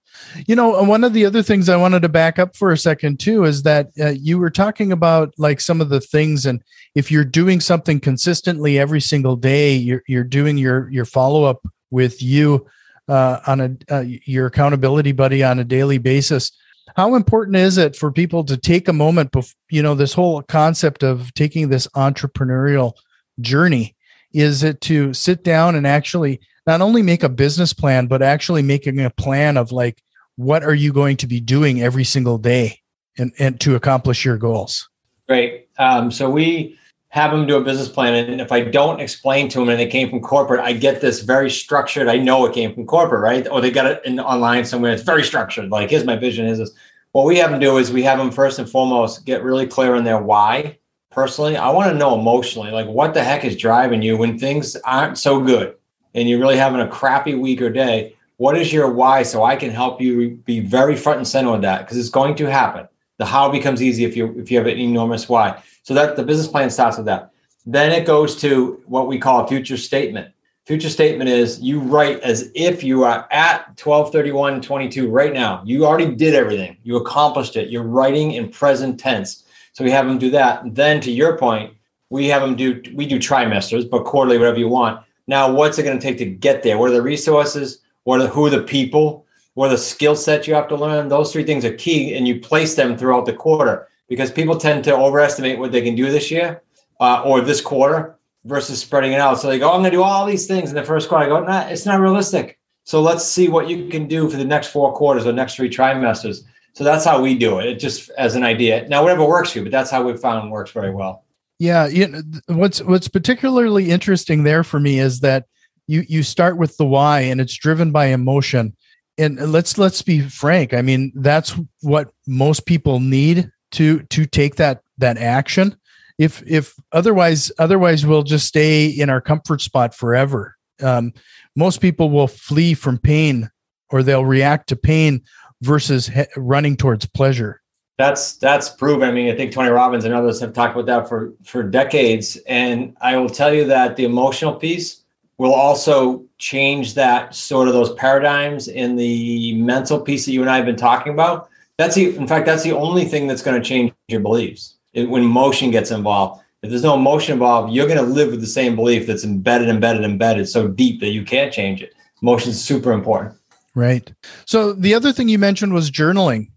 You 0.47 0.57
know, 0.57 0.83
one 0.83 1.05
of 1.05 1.15
the 1.15 1.25
other 1.25 1.43
things 1.43 1.69
I 1.69 1.77
wanted 1.77 2.03
to 2.03 2.09
back 2.09 2.39
up 2.39 2.55
for 2.55 2.71
a 2.71 2.79
second 2.79 3.19
too 3.19 3.45
is 3.45 3.63
that 3.63 3.91
uh, 3.99 4.09
you 4.09 4.39
were 4.39 4.51
talking 4.51 4.93
about 4.93 5.33
like 5.39 5.61
some 5.61 5.81
of 5.81 5.89
the 5.89 6.01
things, 6.01 6.45
and 6.45 6.63
if 6.95 7.11
you're 7.11 7.25
doing 7.25 7.61
something 7.61 8.01
consistently 8.01 8.79
every 8.79 9.01
single 9.01 9.37
day, 9.37 9.75
you're 9.75 10.03
you're 10.07 10.25
doing 10.25 10.59
your 10.59 10.91
your 10.91 11.05
follow 11.05 11.45
up 11.45 11.67
with 11.91 12.23
you 12.23 12.67
uh, 13.09 13.41
on 13.47 13.61
a 13.61 13.95
uh, 13.95 14.05
your 14.07 14.47
accountability 14.47 15.13
buddy 15.13 15.43
on 15.43 15.59
a 15.59 15.65
daily 15.65 15.99
basis 15.99 16.53
how 16.97 17.15
important 17.15 17.57
is 17.57 17.77
it 17.77 17.95
for 17.95 18.11
people 18.11 18.43
to 18.45 18.57
take 18.57 18.89
a 18.89 18.93
moment 18.93 19.31
before 19.31 19.55
you 19.71 19.83
know 19.83 19.95
this 19.95 20.15
whole 20.15 20.43
concept 20.43 21.03
of 21.03 21.33
taking 21.35 21.69
this 21.69 21.87
entrepreneurial 21.89 22.95
journey? 23.41 23.95
Is 24.33 24.63
it 24.63 24.81
to 24.83 25.13
sit 25.13 25.45
down 25.45 25.75
and 25.75 25.87
actually 25.87 26.41
not 26.67 26.81
only 26.81 27.03
make 27.03 27.23
a 27.23 27.29
business 27.29 27.75
plan 27.75 28.07
but 28.07 28.23
actually 28.23 28.63
making 28.63 28.99
a 28.99 29.11
plan 29.11 29.57
of 29.59 29.73
like 29.73 30.03
what 30.37 30.65
are 30.65 30.75
you 30.75 30.93
going 30.93 31.19
to 31.19 31.27
be 31.27 31.41
doing 31.41 31.83
every 31.83 32.05
single 32.05 32.39
day 32.39 32.81
and, 33.19 33.33
and 33.39 33.61
to 33.61 33.75
accomplish 33.75 34.25
your 34.25 34.39
goals? 34.39 34.89
Great. 35.29 35.69
Um, 35.79 36.11
so 36.11 36.31
we 36.31 36.79
have 37.17 37.31
them 37.31 37.47
do 37.47 37.57
a 37.57 37.65
business 37.65 37.89
plan 37.89 38.13
and 38.13 38.43
if 38.43 38.53
i 38.53 38.61
don't 38.61 39.01
explain 39.01 39.49
to 39.49 39.59
them 39.59 39.71
and 39.71 39.81
it 39.81 39.91
came 39.91 40.11
from 40.11 40.21
corporate 40.21 40.61
i 40.61 40.71
get 40.71 41.01
this 41.01 41.23
very 41.23 41.49
structured 41.49 42.09
i 42.09 42.17
know 42.19 42.45
it 42.45 42.53
came 42.53 42.75
from 42.75 42.85
corporate 42.85 43.23
right? 43.23 43.49
Or 43.49 43.63
they 43.63 43.71
got 43.71 43.87
it 43.87 44.03
in 44.05 44.21
online 44.21 44.67
somewhere 44.67 44.93
it's 44.93 45.03
very 45.03 45.25
structured 45.25 45.71
like 45.71 45.89
here's 45.89 46.05
my 46.05 46.17
vision 46.17 46.45
is 46.45 46.59
this. 46.59 46.73
What 47.13 47.25
we 47.25 47.39
have 47.39 47.51
them 47.51 47.61
do 47.61 47.79
is 47.79 47.91
we 47.91 48.03
have 48.03 48.19
them 48.19 48.31
first 48.31 48.59
and 48.59 48.69
foremost 48.69 49.25
get 49.25 49.43
really 49.43 49.67
clear 49.67 49.95
on 49.95 50.05
their 50.05 50.21
why 50.21 50.77
personally. 51.11 51.57
I 51.57 51.71
want 51.71 51.91
to 51.91 51.97
know 51.97 52.19
emotionally 52.21 52.71
like 52.71 52.87
what 52.87 53.15
the 53.15 53.25
heck 53.25 53.47
is 53.47 53.57
driving 53.57 54.03
you 54.03 54.19
when 54.19 54.39
things 54.39 54.77
aren't 54.85 55.17
so 55.17 55.41
good 55.41 55.75
and 56.15 56.29
you're 56.29 56.39
really 56.39 56.59
having 56.59 56.81
a 56.81 56.89
crappy 56.89 57.35
week 57.35 57.63
or 57.63 57.71
day? 57.71 58.15
What 58.37 58.59
is 58.59 58.71
your 58.71 58.93
why? 58.93 59.23
So 59.23 59.43
i 59.43 59.57
can 59.57 59.71
help 59.71 60.03
you 60.03 60.33
be 60.45 60.61
very 60.61 60.97
front 60.97 61.17
and 61.17 61.27
center 61.27 61.49
on 61.49 61.63
that 61.63 61.79
because 61.81 61.97
it's 61.97 62.11
going 62.11 62.35
to 62.35 62.45
happen. 62.45 62.87
The 63.17 63.25
how 63.25 63.49
becomes 63.49 63.83
easy 63.83 64.05
if 64.05 64.15
you 64.15 64.39
if 64.39 64.51
you 64.51 64.59
have 64.59 64.67
an 64.67 64.77
enormous 64.77 65.27
why 65.27 65.63
so 65.87 65.95
that 65.95 66.17
the 66.17 66.23
business 66.25 66.49
plan 66.49 66.69
starts 66.69 66.97
with 66.97 67.07
that. 67.07 67.31
Then 67.65 67.93
it 67.93 68.07
goes 68.07 68.35
to 68.41 68.83
what 68.87 69.07
we 69.07 69.21
call 69.21 69.45
a 69.45 69.47
future 69.47 69.77
statement. 69.77 70.33
Future 70.65 70.91
statement 70.91 71.31
is 71.31 71.61
you 71.61 71.79
write 71.79 72.19
as 72.23 72.51
if 72.57 72.83
you 72.83 73.05
are 73.05 73.29
at 73.31 73.69
1231 73.81 74.61
22 74.61 75.09
right 75.09 75.33
now. 75.33 75.63
You 75.65 75.87
already 75.87 76.13
did 76.13 76.35
everything. 76.35 76.77
You 76.83 76.97
accomplished 76.97 77.55
it. 77.55 77.71
You're 77.71 77.85
writing 77.85 78.33
in 78.33 78.51
present 78.51 78.99
tense. 78.99 79.45
So 79.75 79.85
we 79.85 79.93
have 79.93 80.09
them 80.09 80.19
do 80.19 80.29
that. 80.31 80.75
Then 80.75 81.01
to 81.03 81.13
your 81.13 81.39
point 81.39 81.73
we 82.11 82.27
have 82.27 82.43
them 82.43 82.57
do 82.57 82.83
we 82.95 83.07
do 83.07 83.21
trimesters 83.21 83.89
but 83.89 84.05
quarterly 84.05 84.39
whatever 84.39 84.59
you 84.59 84.69
want. 84.69 85.01
Now 85.29 85.53
what's 85.53 85.79
it 85.79 85.85
going 85.85 86.01
to 86.01 86.05
take 86.05 86.19
to 86.19 86.27
get 86.27 86.65
there? 86.65 86.79
What 86.79 86.91
are 86.91 86.95
the 86.95 87.03
resources? 87.03 87.79
What 88.03 88.21
are 88.21 88.27
who 88.27 88.47
are 88.47 88.51
the 88.51 88.63
people? 88.63 89.25
What 89.55 89.69
are 89.69 89.77
the 89.77 89.79
skill 89.79 90.17
sets 90.17 90.49
you 90.49 90.55
have 90.55 90.67
to 90.69 90.77
learn? 90.77 91.07
Those 91.07 91.33
three 91.33 91.45
things 91.45 91.65
are 91.65 91.75
key 91.75 92.17
and 92.17 92.27
you 92.27 92.41
place 92.41 92.75
them 92.75 92.99
throughout 92.99 93.25
the 93.25 93.33
quarter 93.33 93.87
because 94.09 94.31
people 94.31 94.57
tend 94.57 94.85
to 94.85 94.97
overestimate 94.97 95.59
what 95.59 95.73
they 95.73 95.83
can 95.83 95.95
do 95.95 96.11
this 96.11 96.31
year 96.31 96.63
uh, 97.01 97.23
or 97.25 97.41
this 97.41 97.61
quarter 97.61 98.19
versus 98.45 98.81
spreading 98.81 99.13
it 99.13 99.21
out. 99.21 99.41
So 99.41 99.49
they 99.49 99.59
go, 99.59 99.69
I'm 99.73 99.81
going 99.81 99.91
to 99.91 99.97
do 99.97 100.03
all 100.03 100.27
these 100.27 100.47
things 100.47 100.71
in 100.71 100.77
the 100.77 100.85
first 100.85 101.09
quarter. 101.09 101.25
I 101.25 101.29
go, 101.29 101.45
nah, 101.45 101.67
it's 101.69 101.87
not 101.87 102.01
realistic. 102.01 102.59
So 102.85 103.03
let's 103.03 103.25
see 103.25 103.49
what 103.49 103.69
you 103.69 103.89
can 103.89 104.07
do 104.07 104.31
for 104.31 104.37
the 104.37 104.45
next 104.45 104.69
four 104.69 104.93
quarters 104.93 105.27
or 105.27 105.33
next 105.33 105.57
three 105.57 105.69
trimesters. 105.69 106.45
So 106.75 106.85
that's 106.85 107.05
how 107.05 107.21
we 107.21 107.37
do 107.37 107.59
it. 107.59 107.67
It 107.67 107.79
just 107.81 108.11
as 108.11 108.37
an 108.37 108.45
idea. 108.45 108.87
Now, 108.89 109.03
whatever 109.03 109.27
works 109.27 109.51
for 109.53 109.59
you, 109.59 109.65
but 109.65 109.73
that's 109.73 109.91
how 109.91 110.03
we 110.05 110.17
found 110.17 110.51
works 110.51 110.71
very 110.71 110.95
well. 110.95 111.25
Yeah, 111.59 111.87
you 111.89 112.07
know, 112.07 112.21
what's 112.49 112.83
what's 112.83 113.09
particularly 113.09 113.91
interesting 113.91 114.45
there 114.45 114.63
for 114.63 114.79
me 114.79 114.99
is 114.99 115.21
that 115.21 115.47
you 115.87 116.05
you 116.09 116.23
start 116.23 116.59
with 116.59 116.77
the 116.77 116.85
why 116.85 117.21
and 117.21 117.41
it's 117.41 117.55
driven 117.55 117.93
by 117.93 118.07
emotion 118.07 118.77
and 119.19 119.53
let's 119.53 119.79
let's 119.79 120.03
be 120.03 120.21
frank 120.21 120.75
i 120.75 120.83
mean 120.83 121.13
that's 121.17 121.55
what 121.83 122.11
most 122.27 122.67
people 122.67 123.01
need 123.01 123.51
to 123.77 124.03
to 124.05 124.27
take 124.27 124.57
that 124.57 124.83
that 124.99 125.19
action 125.19 125.77
if 126.19 126.43
if 126.47 126.75
otherwise 126.93 127.53
otherwise 127.59 128.05
we'll 128.05 128.23
just 128.23 128.47
stay 128.47 128.87
in 128.87 129.11
our 129.11 129.21
comfort 129.21 129.61
spot 129.61 129.95
forever 129.95 130.57
um, 130.83 131.13
most 131.55 131.81
people 131.81 132.11
will 132.11 132.29
flee 132.29 132.75
from 132.75 132.99
pain 132.99 133.51
or 133.91 134.03
they'll 134.03 134.25
react 134.25 134.69
to 134.69 134.77
pain 134.77 135.23
versus 135.63 136.07
he- 136.09 136.25
running 136.37 136.77
towards 136.77 137.07
pleasure 137.07 137.61
that's 137.99 138.37
that's 138.37 138.69
proven. 138.69 139.09
I 139.09 139.13
mean, 139.13 139.33
I 139.33 139.35
think 139.35 139.53
Tony 139.53 139.71
Robbins 139.71 140.05
and 140.05 140.13
others 140.13 140.39
have 140.41 140.53
talked 140.53 140.75
about 140.75 140.85
that 140.85 141.09
for 141.09 141.33
for 141.45 141.63
decades. 141.63 142.37
And 142.47 142.95
I 143.01 143.17
will 143.17 143.31
tell 143.31 143.55
you 143.55 143.65
that 143.65 143.97
the 143.97 144.05
emotional 144.05 144.55
piece 144.55 145.03
will 145.39 145.55
also 145.55 146.23
change 146.39 146.95
that 146.95 147.35
sort 147.35 147.69
of 147.69 147.75
those 147.75 147.95
paradigms 147.95 148.69
in 148.69 148.97
the 148.97 149.55
mental 149.55 149.99
piece 149.99 150.27
that 150.27 150.33
you 150.33 150.43
and 150.43 150.51
I 150.51 150.57
have 150.57 150.67
been 150.67 150.77
talking 150.77 151.13
about. 151.13 151.49
That's 151.79 151.95
the, 151.95 152.17
in 152.17 152.27
fact, 152.27 152.47
that's 152.47 152.63
the 152.63 152.73
only 152.73 153.05
thing 153.05 153.27
that's 153.27 153.43
going 153.43 153.61
to 153.61 153.67
change 153.67 153.93
your 154.09 154.21
beliefs 154.21 154.77
it, 154.95 155.09
when 155.09 155.23
emotion 155.23 155.71
gets 155.71 155.91
involved. 155.91 156.43
If 156.63 156.71
there's 156.71 156.83
no 156.83 156.95
emotion 156.95 157.35
involved, 157.35 157.73
you're 157.73 157.87
going 157.87 157.99
to 157.99 158.05
live 158.05 158.31
with 158.31 158.41
the 158.41 158.47
same 158.47 158.75
belief 158.75 159.07
that's 159.07 159.25
embedded, 159.25 159.69
embedded, 159.69 160.05
embedded 160.05 160.49
so 160.49 160.69
deep 160.69 161.01
that 161.01 161.11
you 161.11 161.25
can't 161.25 161.53
change 161.53 161.83
it. 161.83 161.95
Emotion 162.23 162.51
is 162.51 162.63
super 162.63 162.93
important. 162.93 163.35
Right. 163.75 164.11
So 164.47 164.73
the 164.73 164.95
other 164.95 165.13
thing 165.13 165.29
you 165.29 165.39
mentioned 165.39 165.75
was 165.75 165.91
journaling 165.91 166.49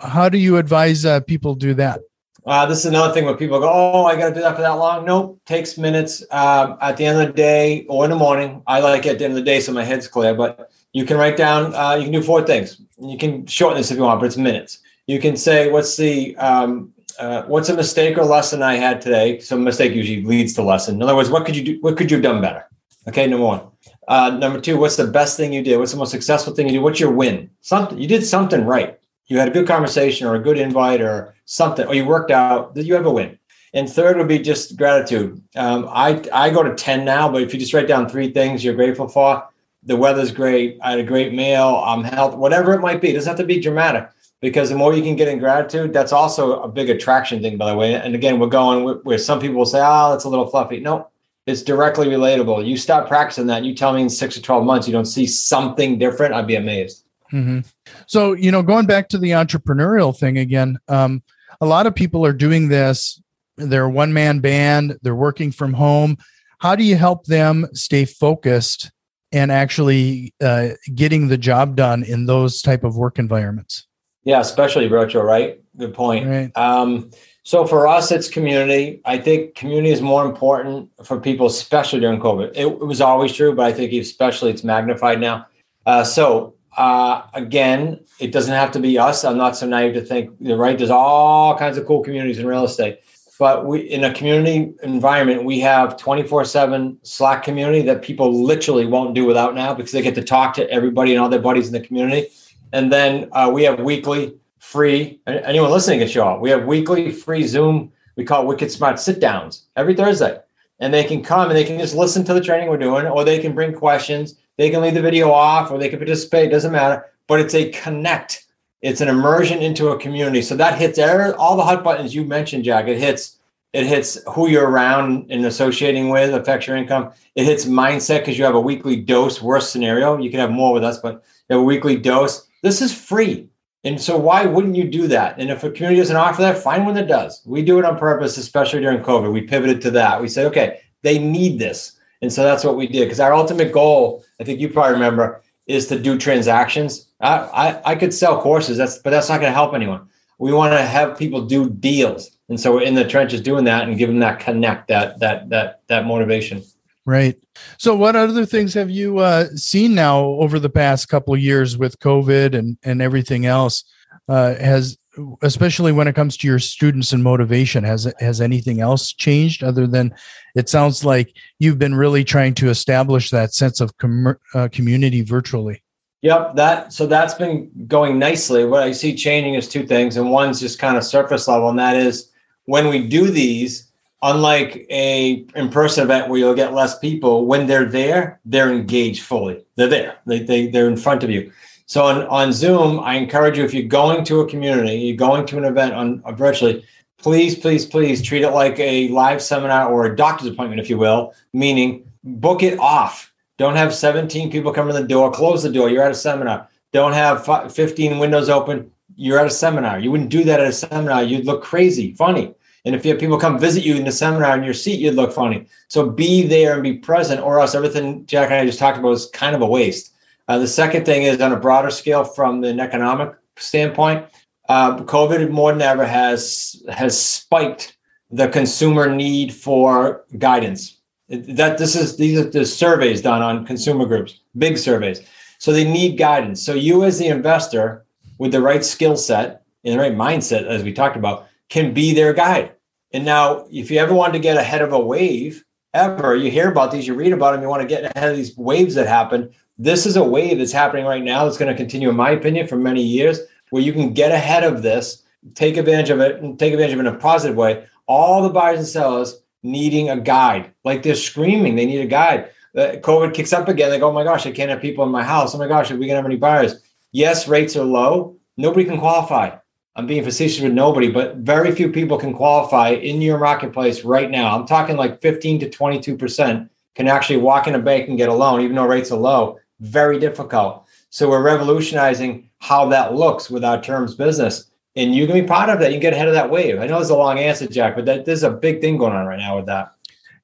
how 0.00 0.28
do 0.28 0.38
you 0.38 0.56
advise 0.56 1.04
uh, 1.04 1.20
people 1.20 1.54
do 1.54 1.74
that? 1.74 2.00
Uh, 2.46 2.66
this 2.66 2.80
is 2.80 2.86
another 2.86 3.12
thing 3.14 3.24
where 3.24 3.36
people 3.36 3.58
go, 3.58 3.70
"Oh, 3.70 4.04
I 4.04 4.16
got 4.16 4.28
to 4.28 4.34
do 4.34 4.40
that 4.42 4.54
for 4.54 4.62
that 4.62 4.72
long." 4.72 5.06
Nope, 5.06 5.40
takes 5.46 5.78
minutes. 5.78 6.22
Uh, 6.30 6.76
at 6.80 6.96
the 6.96 7.06
end 7.06 7.20
of 7.20 7.28
the 7.28 7.32
day 7.32 7.86
or 7.88 8.04
in 8.04 8.10
the 8.10 8.16
morning, 8.16 8.62
I 8.66 8.80
like 8.80 9.06
it 9.06 9.12
at 9.12 9.18
the 9.18 9.24
end 9.24 9.32
of 9.32 9.36
the 9.36 9.42
day 9.42 9.60
so 9.60 9.72
my 9.72 9.84
head's 9.84 10.08
clear. 10.08 10.34
But 10.34 10.70
you 10.94 11.04
can 11.04 11.18
write 11.18 11.36
down. 11.36 11.74
Uh, 11.74 11.96
you 11.96 12.04
can 12.04 12.12
do 12.12 12.22
four 12.22 12.42
things. 12.42 12.80
You 12.98 13.18
can 13.18 13.46
shorten 13.46 13.76
this 13.76 13.90
if 13.90 13.98
you 13.98 14.04
want, 14.04 14.20
but 14.20 14.26
it's 14.26 14.38
minutes. 14.38 14.78
You 15.06 15.20
can 15.20 15.36
say, 15.36 15.70
"What's 15.70 15.98
the 15.98 16.34
um, 16.36 16.94
uh, 17.18 17.42
what's 17.42 17.68
a 17.68 17.74
mistake 17.74 18.16
or 18.16 18.24
lesson 18.24 18.62
I 18.62 18.76
had 18.76 19.02
today?" 19.02 19.40
So 19.40 19.58
mistake 19.58 19.94
usually 19.94 20.24
leads 20.24 20.54
to 20.54 20.62
lesson. 20.62 20.94
In 20.94 21.02
other 21.02 21.14
words, 21.14 21.28
what 21.28 21.44
could 21.44 21.56
you 21.56 21.64
do? 21.64 21.78
What 21.82 21.98
could 21.98 22.10
you 22.10 22.16
have 22.16 22.24
done 22.24 22.40
better? 22.40 22.64
Okay, 23.06 23.26
number 23.26 23.44
one. 23.44 23.60
Uh, 24.08 24.30
number 24.30 24.60
two, 24.60 24.78
what's 24.78 24.96
the 24.96 25.06
best 25.06 25.36
thing 25.36 25.52
you 25.52 25.62
did? 25.62 25.78
What's 25.78 25.92
the 25.92 25.98
most 25.98 26.10
successful 26.10 26.54
thing 26.54 26.66
you 26.66 26.72
did? 26.72 26.82
What's 26.82 27.00
your 27.00 27.12
win? 27.12 27.50
Something 27.60 27.98
you 27.98 28.08
did 28.08 28.24
something 28.24 28.64
right 28.64 28.98
you 29.26 29.38
had 29.38 29.48
a 29.48 29.50
good 29.50 29.66
conversation 29.66 30.26
or 30.26 30.34
a 30.34 30.40
good 30.40 30.58
invite 30.58 31.00
or 31.00 31.34
something, 31.46 31.86
or 31.86 31.94
you 31.94 32.04
worked 32.04 32.30
out, 32.30 32.74
Did 32.74 32.86
you 32.86 32.94
have 32.94 33.06
a 33.06 33.10
win. 33.10 33.38
And 33.72 33.90
third 33.90 34.16
would 34.18 34.28
be 34.28 34.38
just 34.38 34.76
gratitude. 34.76 35.42
Um, 35.56 35.88
I 35.90 36.22
I 36.32 36.50
go 36.50 36.62
to 36.62 36.74
ten 36.74 37.04
now, 37.04 37.28
but 37.30 37.42
if 37.42 37.52
you 37.52 37.58
just 37.58 37.74
write 37.74 37.88
down 37.88 38.08
three 38.08 38.30
things 38.30 38.64
you're 38.64 38.74
grateful 38.74 39.08
for, 39.08 39.48
the 39.84 39.96
weather's 39.96 40.32
great. 40.32 40.78
I 40.82 40.90
had 40.90 41.00
a 41.00 41.04
great 41.04 41.32
meal. 41.32 41.82
I'm 41.84 42.04
healthy. 42.04 42.36
Whatever 42.36 42.74
it 42.74 42.80
might 42.80 43.00
be, 43.00 43.10
it 43.10 43.14
doesn't 43.14 43.30
have 43.30 43.38
to 43.38 43.44
be 43.44 43.60
dramatic. 43.60 44.08
Because 44.40 44.68
the 44.68 44.76
more 44.76 44.92
you 44.92 45.02
can 45.02 45.16
get 45.16 45.28
in 45.28 45.38
gratitude, 45.38 45.92
that's 45.92 46.12
also 46.12 46.60
a 46.60 46.68
big 46.68 46.90
attraction 46.90 47.40
thing, 47.40 47.56
by 47.56 47.70
the 47.70 47.76
way. 47.76 47.94
And 47.94 48.14
again, 48.14 48.38
we're 48.38 48.48
going 48.48 48.84
with 48.84 49.02
where 49.02 49.16
some 49.16 49.40
people 49.40 49.56
will 49.56 49.64
say, 49.64 49.80
"Oh, 49.82 50.10
that's 50.10 50.24
a 50.24 50.28
little 50.28 50.46
fluffy." 50.46 50.80
No, 50.80 51.08
it's 51.46 51.62
directly 51.62 52.08
relatable. 52.08 52.66
You 52.66 52.76
stop 52.76 53.08
practicing 53.08 53.46
that, 53.46 53.64
you 53.64 53.74
tell 53.74 53.92
me 53.92 54.02
in 54.02 54.10
six 54.10 54.36
or 54.36 54.42
twelve 54.42 54.64
months 54.64 54.86
you 54.86 54.92
don't 54.92 55.06
see 55.06 55.26
something 55.26 55.98
different, 55.98 56.34
I'd 56.34 56.46
be 56.46 56.56
amazed. 56.56 57.04
Mm-hmm. 57.32 57.60
So, 58.06 58.32
you 58.32 58.50
know, 58.50 58.62
going 58.62 58.86
back 58.86 59.08
to 59.10 59.18
the 59.18 59.30
entrepreneurial 59.30 60.16
thing 60.16 60.38
again, 60.38 60.78
um, 60.88 61.22
a 61.60 61.66
lot 61.66 61.86
of 61.86 61.94
people 61.94 62.24
are 62.24 62.32
doing 62.32 62.68
this. 62.68 63.20
They're 63.56 63.88
one 63.88 64.12
man 64.12 64.40
band, 64.40 64.98
they're 65.02 65.14
working 65.14 65.52
from 65.52 65.72
home. 65.72 66.18
How 66.58 66.76
do 66.76 66.84
you 66.84 66.96
help 66.96 67.26
them 67.26 67.66
stay 67.72 68.04
focused 68.04 68.90
and 69.34 69.52
actually 69.52 70.32
uh, 70.42 70.70
getting 70.94 71.28
the 71.28 71.36
job 71.36 71.76
done 71.76 72.02
in 72.04 72.26
those 72.26 72.62
type 72.62 72.84
of 72.84 72.96
work 72.96 73.18
environments? 73.18 73.86
Yeah, 74.22 74.40
especially 74.40 74.88
virtual, 74.88 75.22
right? 75.22 75.60
Good 75.76 75.92
point. 75.92 76.26
Right. 76.26 76.56
Um, 76.56 77.10
so 77.42 77.66
for 77.66 77.86
us, 77.86 78.10
it's 78.10 78.28
community. 78.28 79.02
I 79.04 79.18
think 79.18 79.54
community 79.54 79.92
is 79.92 80.00
more 80.00 80.24
important 80.24 80.88
for 81.04 81.20
people, 81.20 81.46
especially 81.46 82.00
during 82.00 82.20
COVID. 82.20 82.52
It, 82.54 82.66
it 82.66 82.86
was 82.86 83.02
always 83.02 83.34
true, 83.34 83.54
but 83.54 83.66
I 83.66 83.72
think 83.72 83.92
especially 83.92 84.50
it's 84.50 84.64
magnified 84.64 85.20
now. 85.20 85.46
Uh, 85.84 86.04
so 86.04 86.54
uh, 86.76 87.22
again, 87.34 88.00
it 88.18 88.32
doesn't 88.32 88.54
have 88.54 88.72
to 88.72 88.80
be 88.80 88.98
us. 88.98 89.24
I'm 89.24 89.36
not 89.36 89.56
so 89.56 89.66
naive 89.66 89.94
to 89.94 90.00
think 90.00 90.30
right. 90.40 90.76
There's 90.78 90.90
all 90.90 91.56
kinds 91.58 91.76
of 91.76 91.86
cool 91.86 92.02
communities 92.02 92.38
in 92.38 92.46
real 92.46 92.64
estate, 92.64 93.00
but 93.44 93.66
we 93.66 93.80
in 93.80 94.04
a 94.04 94.14
community 94.14 94.72
environment 94.82 95.44
we 95.44 95.60
have 95.60 95.98
24/7 95.98 96.96
Slack 97.02 97.42
community 97.42 97.82
that 97.82 98.00
people 98.00 98.28
literally 98.42 98.86
won't 98.86 99.12
do 99.14 99.26
without 99.26 99.54
now 99.54 99.74
because 99.74 99.92
they 99.92 100.00
get 100.00 100.14
to 100.14 100.24
talk 100.24 100.54
to 100.54 100.64
everybody 100.70 101.12
and 101.12 101.20
all 101.20 101.28
their 101.28 101.46
buddies 101.48 101.66
in 101.66 101.74
the 101.74 101.86
community. 101.86 102.28
And 102.72 102.90
then 102.90 103.28
uh, 103.32 103.50
we 103.52 103.62
have 103.64 103.80
weekly 103.80 104.34
free. 104.60 105.20
Anyone 105.26 105.70
listening 105.70 106.06
show 106.08 106.26
up. 106.26 106.40
We 106.40 106.48
have 106.48 106.64
weekly 106.64 107.12
free 107.12 107.46
Zoom. 107.46 107.92
We 108.16 108.24
call 108.24 108.44
it 108.44 108.46
Wicked 108.46 108.70
Smart 108.70 108.98
sit 108.98 109.20
downs 109.20 109.64
every 109.76 109.94
Thursday, 109.94 110.38
and 110.80 110.94
they 110.94 111.04
can 111.04 111.22
come 111.22 111.50
and 111.50 111.56
they 111.58 111.64
can 111.64 111.78
just 111.78 111.94
listen 111.94 112.24
to 112.24 112.32
the 112.32 112.40
training 112.40 112.70
we're 112.70 112.78
doing, 112.78 113.04
or 113.06 113.24
they 113.24 113.40
can 113.40 113.54
bring 113.54 113.74
questions 113.74 114.36
they 114.56 114.70
can 114.70 114.80
leave 114.80 114.94
the 114.94 115.02
video 115.02 115.30
off 115.30 115.70
or 115.70 115.78
they 115.78 115.88
can 115.88 115.98
participate, 115.98 116.46
It 116.46 116.50
doesn't 116.50 116.72
matter. 116.72 117.04
But 117.26 117.40
it's 117.40 117.54
a 117.54 117.70
connect. 117.70 118.43
It's 118.84 119.00
an 119.00 119.08
immersion 119.08 119.60
into 119.60 119.88
a 119.88 119.98
community. 119.98 120.42
So 120.42 120.54
that 120.56 120.78
hits 120.78 120.98
all 120.98 121.56
the 121.56 121.62
hot 121.62 121.82
buttons 121.82 122.14
you 122.14 122.22
mentioned, 122.22 122.64
Jack. 122.64 122.86
It 122.86 122.98
hits 122.98 123.38
it 123.72 123.86
hits 123.86 124.18
who 124.28 124.48
you're 124.48 124.68
around 124.68 125.32
and 125.32 125.46
associating 125.46 126.10
with, 126.10 126.32
affects 126.32 126.66
your 126.66 126.76
income. 126.76 127.10
It 127.34 127.44
hits 127.44 127.64
mindset 127.64 128.20
because 128.20 128.38
you 128.38 128.44
have 128.44 128.54
a 128.54 128.60
weekly 128.60 128.94
dose. 128.94 129.42
Worst 129.42 129.72
scenario, 129.72 130.18
you 130.18 130.30
can 130.30 130.38
have 130.38 130.52
more 130.52 130.72
with 130.72 130.84
us, 130.84 130.98
but 130.98 131.24
you 131.48 131.56
have 131.56 131.60
a 131.60 131.64
weekly 131.64 131.96
dose. 131.96 132.46
This 132.62 132.82
is 132.82 132.94
free. 132.94 133.48
And 133.84 134.00
so 134.00 134.18
why 134.18 134.44
wouldn't 134.44 134.76
you 134.76 134.84
do 134.84 135.08
that? 135.08 135.38
And 135.38 135.50
if 135.50 135.64
a 135.64 135.70
community 135.70 136.00
doesn't 136.00 136.14
offer 136.14 136.42
that, 136.42 136.58
find 136.58 136.84
one 136.84 136.94
that 136.94 137.08
does. 137.08 137.42
We 137.46 137.62
do 137.62 137.78
it 137.78 137.84
on 137.84 137.98
purpose, 137.98 138.36
especially 138.36 138.80
during 138.80 139.02
COVID. 139.02 139.32
We 139.32 139.40
pivoted 139.40 139.80
to 139.82 139.90
that. 139.92 140.20
We 140.20 140.28
said, 140.28 140.46
okay, 140.46 140.82
they 141.02 141.18
need 141.18 141.58
this. 141.58 141.98
And 142.22 142.32
so 142.32 142.42
that's 142.42 142.64
what 142.64 142.76
we 142.76 142.86
did 142.86 143.06
because 143.06 143.18
our 143.18 143.34
ultimate 143.34 143.72
goal, 143.72 144.24
I 144.40 144.44
think 144.44 144.60
you 144.60 144.68
probably 144.68 144.92
remember, 144.92 145.42
is 145.66 145.86
to 145.88 145.98
do 145.98 146.18
transactions. 146.18 147.08
I, 147.20 147.38
I, 147.38 147.92
I 147.92 147.94
could 147.94 148.12
sell 148.12 148.40
courses, 148.40 148.76
that's 148.76 148.98
but 148.98 149.10
that's 149.10 149.28
not 149.28 149.40
going 149.40 149.50
to 149.50 149.54
help 149.54 149.74
anyone. 149.74 150.08
We 150.38 150.52
want 150.52 150.72
to 150.72 150.82
have 150.82 151.16
people 151.18 151.46
do 151.46 151.70
deals. 151.70 152.30
And 152.48 152.60
so 152.60 152.74
we're 152.74 152.82
in 152.82 152.94
the 152.94 153.06
trenches 153.06 153.40
doing 153.40 153.64
that 153.64 153.88
and 153.88 153.96
give 153.96 154.08
them 154.08 154.18
that 154.18 154.40
connect, 154.40 154.88
that 154.88 155.18
that 155.20 155.48
that 155.48 155.80
that 155.88 156.06
motivation. 156.06 156.62
Right. 157.06 157.36
So, 157.78 157.94
what 157.94 158.16
other 158.16 158.46
things 158.46 158.74
have 158.74 158.90
you 158.90 159.18
uh, 159.18 159.46
seen 159.54 159.94
now 159.94 160.20
over 160.20 160.58
the 160.58 160.70
past 160.70 161.08
couple 161.08 161.34
of 161.34 161.40
years 161.40 161.76
with 161.76 161.98
COVID 161.98 162.54
and 162.54 162.78
and 162.82 163.00
everything 163.00 163.46
else? 163.46 163.84
Uh, 164.26 164.54
has 164.54 164.96
especially 165.42 165.92
when 165.92 166.08
it 166.08 166.14
comes 166.14 166.36
to 166.36 166.46
your 166.46 166.58
students 166.58 167.12
and 167.12 167.22
motivation 167.22 167.84
has 167.84 168.12
has 168.20 168.40
anything 168.40 168.80
else 168.80 169.12
changed 169.12 169.62
other 169.62 169.86
than 169.86 170.14
it 170.54 170.68
sounds 170.68 171.04
like 171.04 171.36
you've 171.58 171.78
been 171.78 171.94
really 171.94 172.24
trying 172.24 172.54
to 172.54 172.68
establish 172.68 173.30
that 173.30 173.54
sense 173.54 173.80
of 173.80 173.96
com- 173.98 174.36
uh, 174.54 174.68
community 174.72 175.22
virtually? 175.22 175.82
Yep 176.22 176.56
that 176.56 176.92
so 176.92 177.06
that's 177.06 177.34
been 177.34 177.70
going 177.86 178.18
nicely. 178.18 178.64
What 178.64 178.82
i 178.82 178.92
see 178.92 179.14
changing 179.14 179.54
is 179.54 179.68
two 179.68 179.86
things 179.86 180.16
and 180.16 180.30
one's 180.30 180.60
just 180.60 180.78
kind 180.78 180.96
of 180.96 181.04
surface 181.04 181.48
level 181.48 181.68
and 181.68 181.78
that 181.78 181.96
is 181.96 182.30
when 182.66 182.88
we 182.88 183.06
do 183.06 183.30
these 183.30 183.90
unlike 184.22 184.86
a 184.90 185.44
in-person 185.54 186.04
event 186.04 186.30
where 186.30 186.38
you'll 186.38 186.54
get 186.54 186.72
less 186.72 186.98
people 186.98 187.46
when 187.46 187.66
they're 187.66 187.84
there 187.84 188.40
they're 188.44 188.72
engaged 188.72 189.22
fully. 189.22 189.64
They're 189.76 189.88
there. 189.88 190.16
They, 190.26 190.38
they, 190.38 190.68
they're 190.68 190.88
in 190.88 190.96
front 190.96 191.24
of 191.24 191.30
you 191.30 191.52
so 191.86 192.04
on, 192.04 192.26
on 192.28 192.52
Zoom, 192.52 193.00
I 193.00 193.14
encourage 193.14 193.58
you 193.58 193.64
if 193.64 193.74
you're 193.74 193.84
going 193.84 194.24
to 194.24 194.40
a 194.40 194.48
community, 194.48 194.96
you're 194.96 195.16
going 195.16 195.46
to 195.46 195.58
an 195.58 195.64
event 195.64 195.92
on 195.92 196.22
uh, 196.24 196.32
virtually, 196.32 196.84
please, 197.18 197.54
please, 197.54 197.84
please 197.84 198.22
treat 198.22 198.42
it 198.42 198.50
like 198.50 198.78
a 198.78 199.08
live 199.08 199.42
seminar 199.42 199.90
or 199.90 200.06
a 200.06 200.16
doctor's 200.16 200.48
appointment, 200.48 200.80
if 200.80 200.88
you 200.88 200.96
will, 200.96 201.34
meaning 201.52 202.10
book 202.24 202.62
it 202.62 202.78
off. 202.78 203.32
Don't 203.58 203.76
have 203.76 203.94
17 203.94 204.50
people 204.50 204.72
come 204.72 204.88
in 204.88 204.96
the 204.96 205.06
door, 205.06 205.30
close 205.30 205.62
the 205.62 205.70
door, 205.70 205.90
you're 205.90 206.02
at 206.02 206.10
a 206.10 206.14
seminar. 206.14 206.68
Don't 206.92 207.12
have 207.12 207.44
15 207.72 208.18
windows 208.18 208.48
open, 208.48 208.90
you're 209.16 209.38
at 209.38 209.46
a 209.46 209.50
seminar. 209.50 209.98
You 209.98 210.10
wouldn't 210.10 210.30
do 210.30 210.44
that 210.44 210.60
at 210.60 210.66
a 210.66 210.72
seminar. 210.72 211.22
You'd 211.22 211.44
look 211.44 211.62
crazy, 211.62 212.14
funny. 212.14 212.54
And 212.84 212.94
if 212.94 213.04
you 213.04 213.12
have 213.12 213.20
people 213.20 213.38
come 213.38 213.58
visit 213.58 213.84
you 213.84 213.96
in 213.96 214.04
the 214.04 214.12
seminar 214.12 214.56
in 214.56 214.62
your 214.62 214.74
seat, 214.74 215.00
you'd 215.00 215.14
look 215.14 215.32
funny. 215.32 215.66
So 215.88 216.08
be 216.08 216.46
there 216.46 216.74
and 216.74 216.82
be 216.82 216.94
present, 216.94 217.40
or 217.40 217.60
else 217.60 217.74
everything 217.74 218.26
Jack 218.26 218.50
and 218.50 218.60
I 218.60 218.66
just 218.66 218.78
talked 218.78 218.98
about 218.98 219.12
is 219.12 219.26
kind 219.26 219.54
of 219.54 219.62
a 219.62 219.66
waste. 219.66 220.13
Uh, 220.48 220.58
the 220.58 220.68
second 220.68 221.06
thing 221.06 221.22
is 221.22 221.40
on 221.40 221.52
a 221.52 221.58
broader 221.58 221.90
scale 221.90 222.24
from 222.24 222.62
an 222.64 222.80
economic 222.80 223.34
standpoint, 223.56 224.26
uh, 224.68 224.96
COVID 224.98 225.50
more 225.50 225.72
than 225.72 225.82
ever 225.82 226.06
has 226.06 226.82
has 226.90 227.20
spiked 227.20 227.96
the 228.30 228.48
consumer 228.48 229.14
need 229.14 229.54
for 229.54 230.24
guidance. 230.38 231.00
That 231.28 231.78
this 231.78 231.94
is 231.94 232.16
these 232.16 232.38
are 232.38 232.50
the 232.50 232.66
surveys 232.66 233.22
done 233.22 233.42
on 233.42 233.66
consumer 233.66 234.06
groups, 234.06 234.40
big 234.58 234.76
surveys. 234.76 235.20
So 235.58 235.72
they 235.72 235.90
need 235.90 236.18
guidance. 236.18 236.62
So 236.62 236.74
you 236.74 237.04
as 237.04 237.18
the 237.18 237.28
investor 237.28 238.04
with 238.38 238.52
the 238.52 238.60
right 238.60 238.84
skill 238.84 239.16
set 239.16 239.62
and 239.84 239.94
the 239.94 239.98
right 239.98 240.14
mindset, 240.14 240.66
as 240.66 240.82
we 240.82 240.92
talked 240.92 241.16
about, 241.16 241.46
can 241.68 241.94
be 241.94 242.12
their 242.12 242.34
guide. 242.34 242.72
And 243.12 243.24
now, 243.24 243.66
if 243.70 243.90
you 243.90 243.98
ever 243.98 244.12
want 244.12 244.32
to 244.34 244.38
get 244.38 244.56
ahead 244.56 244.82
of 244.82 244.92
a 244.92 244.98
wave, 244.98 245.64
ever. 245.94 246.34
You 246.34 246.50
hear 246.50 246.68
about 246.68 246.90
these, 246.90 247.06
you 247.06 247.14
read 247.14 247.32
about 247.32 247.52
them, 247.52 247.62
you 247.62 247.68
want 247.68 247.82
to 247.82 247.88
get 247.88 248.14
ahead 248.14 248.32
of 248.32 248.36
these 248.36 248.56
waves 248.56 248.96
that 248.96 249.06
happen. 249.06 249.54
This 249.78 250.06
is 250.06 250.16
a 250.16 250.22
wave 250.22 250.58
that's 250.58 250.72
happening 250.72 251.04
right 251.04 251.22
now 251.22 251.44
that's 251.44 251.58
going 251.58 251.70
to 251.70 251.76
continue, 251.76 252.08
in 252.08 252.16
my 252.16 252.30
opinion, 252.30 252.66
for 252.66 252.76
many 252.76 253.02
years, 253.02 253.40
where 253.70 253.82
you 253.82 253.92
can 253.92 254.12
get 254.12 254.30
ahead 254.30 254.62
of 254.62 254.82
this, 254.82 255.24
take 255.54 255.76
advantage 255.76 256.10
of 256.10 256.20
it, 256.20 256.40
and 256.40 256.58
take 256.58 256.72
advantage 256.72 256.94
of 256.94 257.00
it 257.00 257.08
in 257.08 257.14
a 257.14 257.18
positive 257.18 257.56
way. 257.56 257.84
All 258.06 258.42
the 258.42 258.50
buyers 258.50 258.78
and 258.78 258.86
sellers 258.86 259.40
needing 259.64 260.10
a 260.10 260.20
guide. 260.20 260.72
Like 260.84 261.02
they're 261.02 261.16
screaming, 261.16 261.74
they 261.74 261.86
need 261.86 262.00
a 262.00 262.06
guide. 262.06 262.50
Uh, 262.76 262.96
COVID 263.00 263.34
kicks 263.34 263.52
up 263.52 263.68
again. 263.68 263.90
They 263.90 263.98
go, 263.98 264.10
oh 264.10 264.12
my 264.12 264.24
gosh, 264.24 264.46
I 264.46 264.52
can't 264.52 264.70
have 264.70 264.80
people 264.80 265.04
in 265.04 265.10
my 265.10 265.24
house. 265.24 265.54
Oh 265.54 265.58
my 265.58 265.66
gosh, 265.66 265.90
are 265.90 265.94
we 265.94 266.06
going 266.06 266.10
to 266.10 266.16
have 266.16 266.26
any 266.26 266.36
buyers? 266.36 266.76
Yes, 267.12 267.48
rates 267.48 267.76
are 267.76 267.84
low. 267.84 268.36
Nobody 268.56 268.84
can 268.84 268.98
qualify. 268.98 269.56
I'm 269.96 270.06
being 270.06 270.24
facetious 270.24 270.60
with 270.60 270.72
nobody, 270.72 271.10
but 271.10 271.36
very 271.36 271.72
few 271.72 271.90
people 271.90 272.18
can 272.18 272.34
qualify 272.34 272.90
in 272.90 273.22
your 273.22 273.38
marketplace 273.38 274.04
right 274.04 274.30
now. 274.30 274.56
I'm 274.56 274.66
talking 274.66 274.96
like 274.96 275.20
15 275.20 275.60
to 275.60 275.70
22% 275.70 276.68
can 276.94 277.08
actually 277.08 277.36
walk 277.36 277.66
in 277.66 277.74
a 277.74 277.78
bank 277.78 278.08
and 278.08 278.18
get 278.18 278.28
a 278.28 278.34
loan, 278.34 278.60
even 278.60 278.76
though 278.76 278.86
rates 278.86 279.12
are 279.12 279.18
low. 279.18 279.58
Very 279.84 280.18
difficult. 280.18 280.86
So 281.10 281.28
we're 281.28 281.42
revolutionizing 281.42 282.48
how 282.58 282.88
that 282.88 283.14
looks 283.14 283.50
with 283.50 283.64
our 283.64 283.80
terms 283.80 284.14
business. 284.14 284.70
And 284.96 285.14
you 285.14 285.26
can 285.26 285.34
be 285.34 285.46
part 285.46 285.68
of 285.68 285.78
that. 285.80 285.92
You 285.92 286.00
get 286.00 286.12
ahead 286.12 286.28
of 286.28 286.34
that 286.34 286.50
wave. 286.50 286.80
I 286.80 286.86
know 286.86 287.00
it's 287.00 287.10
a 287.10 287.16
long 287.16 287.38
answer, 287.38 287.66
Jack, 287.66 287.94
but 287.94 288.04
that, 288.06 288.24
there's 288.24 288.44
a 288.44 288.50
big 288.50 288.80
thing 288.80 288.96
going 288.96 289.12
on 289.12 289.26
right 289.26 289.38
now 289.38 289.56
with 289.56 289.66
that. 289.66 289.92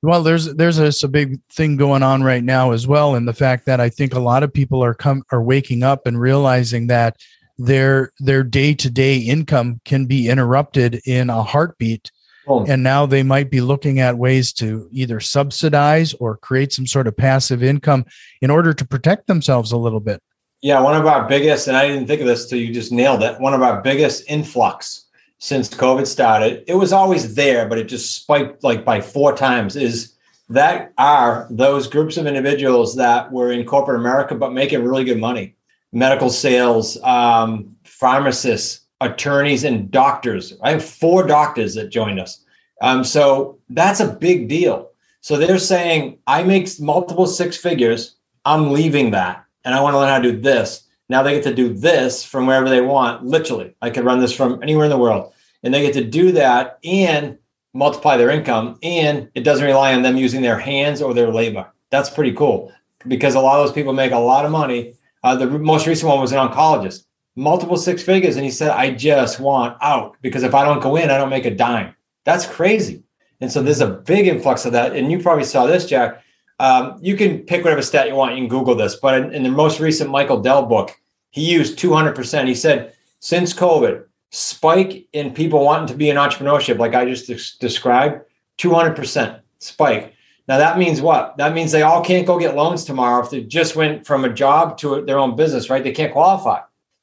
Well, 0.02 0.22
there's 0.22 0.54
there's 0.54 0.78
a, 0.78 1.06
a, 1.06 1.08
big 1.08 1.40
thing 1.50 1.76
going 1.76 2.02
on 2.02 2.22
right 2.22 2.42
now 2.42 2.72
as 2.72 2.86
well, 2.86 3.14
and 3.14 3.28
the 3.28 3.34
fact 3.34 3.66
that 3.66 3.80
I 3.80 3.90
think 3.90 4.14
a 4.14 4.20
lot 4.20 4.42
of 4.42 4.52
people 4.52 4.82
are 4.82 4.94
come 4.94 5.22
are 5.30 5.42
waking 5.42 5.82
up 5.82 6.06
and 6.06 6.18
realizing 6.18 6.86
that 6.86 7.18
their 7.58 8.12
their 8.18 8.42
day 8.42 8.72
to 8.74 8.90
day 8.90 9.18
income 9.18 9.80
can 9.84 10.06
be 10.06 10.28
interrupted 10.28 11.02
in 11.04 11.28
a 11.28 11.42
heartbeat, 11.42 12.10
oh. 12.50 12.64
and 12.66 12.82
now 12.82 13.06
they 13.06 13.22
might 13.22 13.50
be 13.50 13.60
looking 13.60 14.00
at 14.00 14.18
ways 14.18 14.52
to 14.54 14.88
either 14.92 15.20
subsidize 15.20 16.14
or 16.14 16.36
create 16.36 16.72
some 16.72 16.86
sort 16.86 17.06
of 17.06 17.16
passive 17.16 17.62
income 17.62 18.04
in 18.42 18.50
order 18.50 18.72
to 18.72 18.86
protect 18.86 19.26
themselves 19.26 19.72
a 19.72 19.76
little 19.76 20.00
bit. 20.00 20.22
Yeah, 20.62 20.80
one 20.80 20.94
of 20.94 21.06
our 21.06 21.26
biggest, 21.26 21.68
and 21.68 21.76
I 21.76 21.88
didn't 21.88 22.06
think 22.06 22.20
of 22.20 22.26
this 22.26 22.46
till 22.46 22.58
you 22.58 22.72
just 22.72 22.92
nailed 22.92 23.22
it. 23.22 23.40
One 23.40 23.54
of 23.54 23.62
our 23.62 23.80
biggest 23.80 24.24
influx 24.28 25.06
since 25.38 25.70
COVID 25.70 26.06
started. 26.06 26.64
It 26.66 26.74
was 26.74 26.92
always 26.92 27.34
there, 27.34 27.66
but 27.66 27.78
it 27.78 27.84
just 27.84 28.14
spiked 28.14 28.62
like 28.62 28.84
by 28.84 29.00
four 29.00 29.34
times. 29.34 29.74
Is 29.74 30.16
that 30.50 30.92
are 30.98 31.46
those 31.50 31.86
groups 31.86 32.18
of 32.18 32.26
individuals 32.26 32.94
that 32.96 33.32
were 33.32 33.52
in 33.52 33.64
corporate 33.64 34.00
America 34.00 34.34
but 34.34 34.52
making 34.52 34.84
really 34.84 35.04
good 35.04 35.18
money? 35.18 35.56
Medical 35.92 36.30
sales, 36.30 37.02
um, 37.02 37.74
pharmacists, 37.84 38.82
attorneys, 39.00 39.64
and 39.64 39.90
doctors. 39.90 40.54
I 40.62 40.70
have 40.70 40.84
four 40.84 41.26
doctors 41.26 41.74
that 41.74 41.90
joined 41.90 42.20
us. 42.20 42.44
Um, 42.82 43.04
so 43.04 43.58
that's 43.70 44.00
a 44.00 44.12
big 44.12 44.48
deal. 44.48 44.90
So 45.20 45.36
they're 45.36 45.58
saying, 45.58 46.18
I 46.26 46.42
make 46.42 46.68
multiple 46.80 47.26
six 47.26 47.56
figures. 47.56 48.16
I'm 48.44 48.72
leaving 48.72 49.10
that 49.10 49.44
and 49.64 49.74
I 49.74 49.80
want 49.80 49.94
to 49.94 49.98
learn 49.98 50.08
how 50.08 50.18
to 50.18 50.32
do 50.32 50.40
this. 50.40 50.84
Now 51.08 51.22
they 51.22 51.34
get 51.34 51.44
to 51.44 51.54
do 51.54 51.72
this 51.72 52.24
from 52.24 52.46
wherever 52.46 52.68
they 52.68 52.80
want. 52.80 53.24
Literally, 53.24 53.74
I 53.82 53.90
could 53.90 54.04
run 54.04 54.20
this 54.20 54.32
from 54.32 54.62
anywhere 54.62 54.84
in 54.84 54.90
the 54.90 54.98
world, 54.98 55.32
and 55.62 55.74
they 55.74 55.82
get 55.82 55.92
to 55.94 56.04
do 56.04 56.32
that 56.32 56.78
and 56.84 57.36
multiply 57.74 58.16
their 58.16 58.30
income. 58.30 58.78
And 58.82 59.28
it 59.34 59.42
doesn't 59.42 59.64
rely 59.64 59.94
on 59.94 60.02
them 60.02 60.16
using 60.16 60.42
their 60.42 60.58
hands 60.58 61.02
or 61.02 61.14
their 61.14 61.32
labor. 61.32 61.66
That's 61.90 62.10
pretty 62.10 62.32
cool 62.32 62.72
because 63.08 63.34
a 63.34 63.40
lot 63.40 63.58
of 63.58 63.66
those 63.66 63.74
people 63.74 63.92
make 63.92 64.12
a 64.12 64.18
lot 64.18 64.44
of 64.44 64.52
money. 64.52 64.94
Uh, 65.22 65.36
the 65.36 65.46
most 65.46 65.86
recent 65.86 66.08
one 66.08 66.20
was 66.20 66.32
an 66.32 66.38
oncologist, 66.38 67.04
multiple 67.36 67.76
six 67.76 68.02
figures, 68.02 68.36
and 68.36 68.44
he 68.44 68.50
said, 68.50 68.70
"I 68.70 68.90
just 68.92 69.40
want 69.40 69.76
out 69.80 70.16
because 70.22 70.42
if 70.42 70.54
I 70.54 70.64
don't 70.64 70.82
go 70.82 70.96
in, 70.96 71.10
I 71.10 71.18
don't 71.18 71.30
make 71.30 71.46
a 71.46 71.54
dime." 71.54 71.94
That's 72.24 72.46
crazy. 72.46 73.02
And 73.40 73.50
so 73.50 73.62
there's 73.62 73.80
a 73.80 73.88
big 73.88 74.26
influx 74.26 74.66
of 74.66 74.72
that. 74.72 74.94
And 74.94 75.10
you 75.10 75.18
probably 75.18 75.44
saw 75.44 75.66
this, 75.66 75.86
Jack. 75.86 76.22
Um, 76.58 76.98
you 77.00 77.16
can 77.16 77.38
pick 77.38 77.64
whatever 77.64 77.80
stat 77.80 78.08
you 78.08 78.14
want. 78.14 78.32
You 78.34 78.42
can 78.42 78.48
Google 78.48 78.74
this, 78.74 78.96
but 78.96 79.14
in, 79.14 79.34
in 79.34 79.42
the 79.42 79.50
most 79.50 79.80
recent 79.80 80.10
Michael 80.10 80.40
Dell 80.40 80.66
book, 80.66 80.94
he 81.30 81.50
used 81.50 81.78
200%. 81.78 82.46
He 82.46 82.54
said, 82.54 82.92
since 83.20 83.54
COVID, 83.54 84.04
spike 84.30 85.06
in 85.12 85.32
people 85.32 85.64
wanting 85.64 85.86
to 85.88 85.94
be 85.94 86.10
in 86.10 86.16
entrepreneurship, 86.16 86.78
like 86.78 86.94
I 86.94 87.06
just 87.06 87.26
des- 87.26 87.58
described, 87.66 88.22
200% 88.58 89.40
spike. 89.58 90.14
Now 90.48 90.58
that 90.58 90.78
means 90.78 91.00
what? 91.00 91.36
That 91.38 91.54
means 91.54 91.72
they 91.72 91.82
all 91.82 92.04
can't 92.04 92.26
go 92.26 92.38
get 92.38 92.56
loans 92.56 92.84
tomorrow 92.84 93.24
if 93.24 93.30
they 93.30 93.42
just 93.42 93.76
went 93.76 94.06
from 94.06 94.24
a 94.24 94.32
job 94.32 94.76
to 94.78 95.02
their 95.02 95.18
own 95.18 95.36
business, 95.36 95.70
right? 95.70 95.82
They 95.82 95.92
can't 95.92 96.12
qualify. 96.12 96.60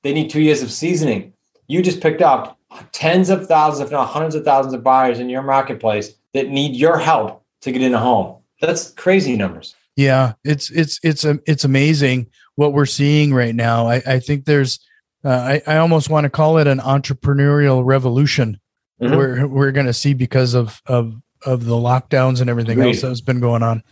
They 0.08 0.14
need 0.14 0.30
two 0.30 0.42
years 0.42 0.62
of 0.62 0.72
seasoning. 0.72 1.34
You 1.68 1.82
just 1.82 2.00
picked 2.00 2.22
up 2.22 2.58
tens 2.94 3.30
of 3.30 3.46
thousands, 3.46 3.86
if 3.86 3.92
not 3.92 4.06
hundreds 4.06 4.36
of 4.36 4.46
thousands 4.46 4.74
of 4.74 4.82
buyers 4.82 5.20
in 5.20 5.28
your 5.28 5.42
marketplace 5.42 6.14
that 6.34 6.48
need 6.48 6.78
your 6.78 6.98
help 6.98 7.44
to 7.64 7.74
get 7.74 7.82
in 7.82 7.94
a 7.94 8.00
home. 8.00 8.38
That's 8.62 8.92
crazy 8.92 9.36
numbers. 9.36 9.76
Yeah, 9.98 10.36
it's 10.46 10.72
it's 10.72 11.02
it's 11.04 11.26
a 11.26 11.42
it's 11.46 11.66
amazing 11.66 12.28
what 12.56 12.72
we're 12.72 12.86
seeing 12.86 13.34
right 13.34 13.54
now. 13.54 13.90
I, 13.90 13.96
I 14.08 14.20
think 14.20 14.46
there's 14.46 14.80
uh, 15.26 15.30
I, 15.30 15.62
I 15.68 15.76
almost 15.76 16.10
want 16.10 16.24
to 16.24 16.30
call 16.30 16.58
it 16.58 16.68
an 16.68 16.80
entrepreneurial 16.80 17.84
revolution 17.84 18.62
mm-hmm. 19.02 19.14
we're 19.14 19.46
we're 19.46 19.72
going 19.74 19.88
to 19.88 19.94
see 19.94 20.14
because 20.14 20.54
of 20.54 20.82
of 20.86 21.22
of 21.46 21.66
the 21.66 21.76
lockdowns 21.76 22.40
and 22.40 22.50
everything 22.50 22.80
agreed. 22.80 22.96
else 22.96 23.02
that's 23.02 23.20
been 23.20 23.42
going 23.42 23.62
on. 23.62 23.84